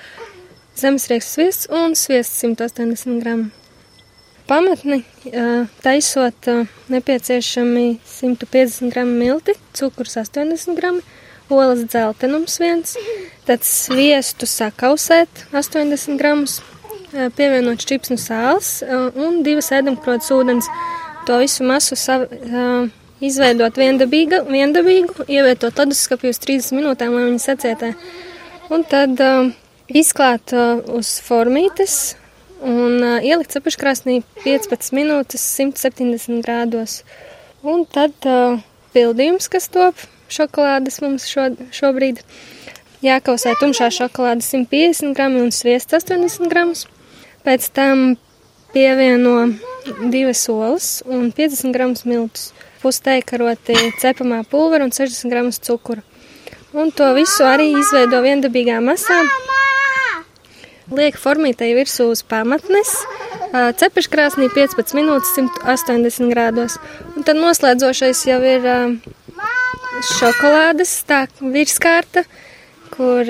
zemesrieks 0.76 1.32
sviests 1.34 1.68
un 1.70 1.94
sviests 1.98 2.42
180 2.44 3.20
gramu. 3.22 3.50
Pamatni 4.46 5.02
taisot 5.82 6.48
nepieciešami 6.92 7.98
150 8.04 8.92
gramu 8.92 9.14
milti, 9.16 9.54
cukurs 9.72 10.16
80 10.20 10.76
gramu, 10.76 11.00
olas 11.48 11.86
dzeltenums 11.88 12.58
viens, 12.60 12.96
tad 13.48 13.64
sviestu 13.64 14.48
sakausēt 14.48 15.46
80 15.52 16.20
gramus, 16.20 16.58
pievienot 17.12 17.86
čipsnu 17.88 18.18
sāls 18.20 18.82
un 18.84 19.40
divas 19.46 19.72
ēdamkrotas 19.72 20.28
ūdens. 20.34 20.68
To 21.24 21.40
visu 21.40 21.64
masu 21.64 21.96
sav, 21.96 22.26
izveidot 23.24 23.80
viendabīgu, 23.80 24.44
viendabīgu 24.50 25.24
ievietot 25.24 25.78
leduskapī 25.80 26.34
uz 26.34 26.40
30 26.42 26.76
minūtēm, 26.76 27.16
lai 27.16 27.28
viņi 27.30 27.44
sacietē. 27.46 27.94
Un 28.72 28.84
tad 28.88 29.20
uh, 29.24 29.52
izklāt 29.88 30.54
uh, 30.56 30.80
uz 30.96 31.18
formītes 31.24 32.14
un 32.64 33.02
uh, 33.02 33.20
ielikt 33.24 33.52
cepuškrāsnī 33.56 34.22
15 34.44 34.94
minūtes 34.96 35.44
170 35.60 36.40
grādos. 36.44 37.02
Un 37.64 37.84
tad 37.84 38.14
uh, 38.28 38.60
pildījums, 38.96 39.50
kas 39.52 39.68
top 39.72 40.00
šokolādes 40.32 41.00
mums 41.04 41.28
šo, 41.28 41.50
šobrīd. 41.74 42.22
Jākausē 43.04 43.52
tumšā 43.60 43.90
šokolāde 43.92 44.44
150 44.44 45.12
grami 45.16 45.42
un 45.44 45.52
sviests 45.52 45.92
80 45.92 46.48
gramus. 46.48 46.86
Pēc 47.44 47.68
tam 47.76 48.14
pievieno 48.72 49.50
divas 50.08 50.46
olas 50.48 51.02
un 51.04 51.28
50 51.36 51.74
gramus 51.76 52.06
miltus, 52.08 52.52
pusteikaroti 52.80 53.76
cepamā 54.00 54.40
pulvera 54.48 54.88
un 54.88 54.94
60 54.94 55.28
gramus 55.32 55.60
cukura. 55.60 56.00
Un 56.74 56.90
to 56.90 57.12
visu 57.14 57.44
arī 57.46 57.68
izveido 57.76 58.24
viendabīgā 58.24 58.80
masā. 58.82 59.20
Liek 60.92 61.16
formītei 61.16 61.70
virsū 61.72 62.10
uz 62.12 62.20
pamatnes, 62.28 62.90
cepeškrāsnī 63.80 64.50
15 64.52 64.92
minūtes 64.98 65.30
180 65.38 66.28
grādos. 66.28 66.76
Un 67.16 67.24
tad 67.24 67.40
noslēdzošais 67.40 68.20
jau 68.28 68.40
ir 68.44 68.66
šokolādes 70.10 70.92
tā 71.08 71.24
virskārta, 71.40 72.26
kur 72.92 73.24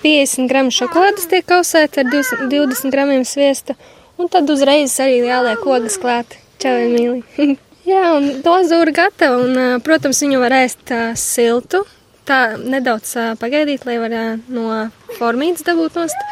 50 0.00 0.48
gramu 0.48 0.72
šokolādes 0.72 1.28
tiek 1.28 1.44
kausēta 1.44 2.00
ar 2.00 2.12
20 2.48 2.94
gramiem 2.94 3.26
sviesta. 3.28 3.76
Un 4.16 4.32
tad 4.32 4.48
uzreiz 4.52 4.96
arī 5.04 5.20
jāliek 5.26 5.60
ogas 5.68 6.00
klāt. 6.00 6.38
Čau, 6.60 6.76
Emīlija! 6.80 7.56
Jā, 7.90 8.10
un 8.16 8.40
glazūra 8.44 8.92
gatava, 8.94 9.40
un, 9.44 9.80
protams, 9.84 10.20
viņu 10.22 10.40
var 10.42 10.54
ēst 10.62 10.92
siltu, 11.18 11.80
tā 12.28 12.40
nedaudz 12.58 13.14
pagaidīt, 13.40 13.86
lai 13.88 13.98
varētu 14.02 14.54
no 14.54 14.86
formītas 15.18 15.66
dabūt 15.66 15.98
nost. 15.98 16.22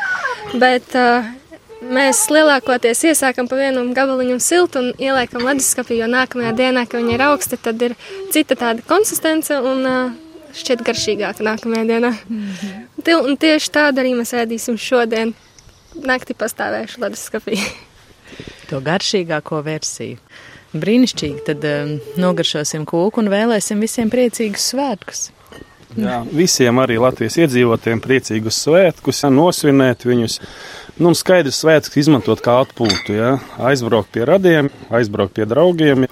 Bet 0.59 0.95
uh, 0.97 1.27
mēs 1.85 2.25
lielākoties 2.33 3.05
iesākam 3.11 3.49
pa 3.51 3.59
vienam 3.59 3.93
gabaliņam 3.97 4.41
siltu 4.43 4.83
un 4.83 4.89
ieliekam 4.99 5.45
leduskapī, 5.47 5.99
jo 6.01 6.09
nākamajā 6.11 6.55
dienā, 6.59 6.87
kad 6.87 7.03
viņi 7.03 7.15
ir 7.17 7.27
augsti, 7.29 7.59
tad 7.63 7.83
ir 7.85 7.97
cita 8.35 8.57
tāda 8.59 8.85
konsistence 8.89 9.59
un 9.59 9.85
uh, 9.87 10.17
šķiet 10.59 10.85
garšīgāka 10.87 11.45
nākamajā 11.47 11.85
dienā. 11.89 12.15
Mm 12.29 12.47
-hmm. 12.53 13.27
Un 13.29 13.37
tieši 13.37 13.71
tādu 13.71 14.03
arī 14.03 14.15
mēs 14.19 14.35
ēdīsim 14.35 14.77
šodien. 14.77 15.35
Naktī 15.95 16.35
pastāvēšu 16.35 17.01
leduskapī. 17.01 17.59
to 18.71 18.81
garšīgāko 18.81 19.63
versiju. 19.65 20.19
Brīnišķīgi, 20.77 21.45
tad 21.47 21.65
um, 21.65 21.95
nogaršosim 22.21 22.85
kūku 22.85 23.23
un 23.23 23.31
vēlēsim 23.33 23.81
visiem 23.81 24.11
priecīgus 24.11 24.69
svētkus. 24.75 25.31
Jā, 25.99 26.19
visiem 26.31 26.79
arī 26.83 26.99
Latvijas 27.01 27.39
iedzīvotājiem 27.43 28.01
priecīgus 28.05 28.61
svētkus, 28.65 29.23
ja, 29.25 29.31
nosvinēt 29.35 30.05
viņus. 30.07 30.39
Nu, 31.03 31.13
skaidrs, 31.15 31.61
svētkus 31.63 31.99
izmantot 32.03 32.43
kā 32.45 32.59
atpūtu. 32.65 33.15
Ja. 33.15 33.37
Aizbraukt 33.71 34.13
pie 34.15 34.27
radiem, 34.29 34.71
aizbraukt 34.95 35.37
pie 35.39 35.47
draugiem, 35.49 36.07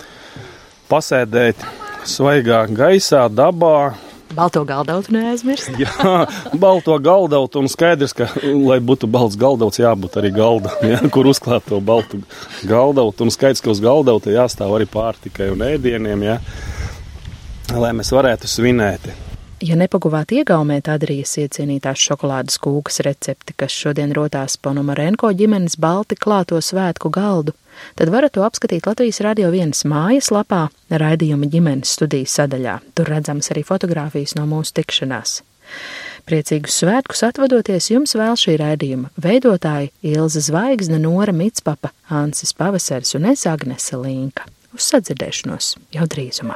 pasēdēt 0.90 1.62
svaigā 2.06 2.64
gaisā, 2.70 3.26
dabā. 3.30 3.96
Balto 4.36 4.64
galdautu 4.66 5.14
neaizmirst. 5.14 5.76
Jā, 5.78 6.14
balto 6.58 6.96
galdautu 7.02 7.62
un 7.62 7.70
skaidrs, 7.70 8.14
ka, 8.16 8.26
lai 8.42 8.80
būtu 8.82 9.10
balts 9.10 9.38
galdauts, 9.38 9.78
jābūt 9.80 10.18
arī 10.18 10.32
galdam, 10.34 10.74
ja, 10.86 10.98
kur 11.14 11.30
uzklāt 11.30 11.68
to 11.70 11.78
baltu 11.84 12.22
galdautu. 12.66 13.26
Un 13.26 13.34
skaidrs, 13.34 13.62
ka 13.62 13.70
uz 13.74 13.82
galdauta 13.82 14.34
jāstāv 14.34 14.74
arī 14.78 14.88
pārtikai 14.90 15.52
un 15.54 15.62
ēdieniem, 15.66 16.26
ja, 16.26 16.40
lai 17.74 17.94
mēs 17.96 18.10
varētu 18.14 18.50
svinēt. 18.50 19.14
Ja 19.64 19.72
nepaguvāt 19.72 20.34
iegaumēt 20.36 20.90
Adrijas 20.92 21.30
iecienītās 21.40 22.02
šokolādes 22.04 22.58
kūkas 22.60 23.00
recepti, 23.06 23.54
kas 23.56 23.72
šodien 23.72 24.10
rotās 24.12 24.58
Ponomarenko 24.60 25.30
ģimenes 25.32 25.78
balti 25.80 26.18
klāto 26.20 26.58
svētku 26.60 27.08
galdu, 27.08 27.54
tad 27.96 28.12
varat 28.12 28.34
to 28.36 28.44
apskatīt 28.44 28.84
Latvijas 28.84 29.22
radio 29.24 29.48
vienas 29.54 29.80
mājas 29.88 30.28
lapā, 30.28 30.66
raidījuma 30.92 31.48
ģimenes 31.48 31.94
studijas 31.96 32.36
sadaļā. 32.36 32.76
Tur 32.92 33.08
redzams 33.08 33.48
arī 33.54 33.64
fotogrāfijas 33.64 34.36
no 34.36 34.44
mūsu 34.50 34.76
tikšanās. 34.76 35.38
Priecīgus 36.28 36.76
svētkus 36.82 37.24
atvadoties 37.24 37.88
jums 37.94 38.12
vēl 38.18 38.36
šī 38.36 38.58
raidījuma 38.60 39.10
veidotāji 39.16 39.88
Ilza 40.04 40.44
Zvaigzne, 40.44 41.00
Nora 41.00 41.32
Mitspapa, 41.32 41.94
Ansis 42.12 42.52
Pavasaris 42.52 43.16
un 43.16 43.32
es 43.32 43.48
Agnese 43.48 43.96
Līnka. 43.96 44.44
Uz 44.76 44.92
sadzirdēšanos 44.92 45.74
jau 45.96 46.04
drīzumā! 46.12 46.54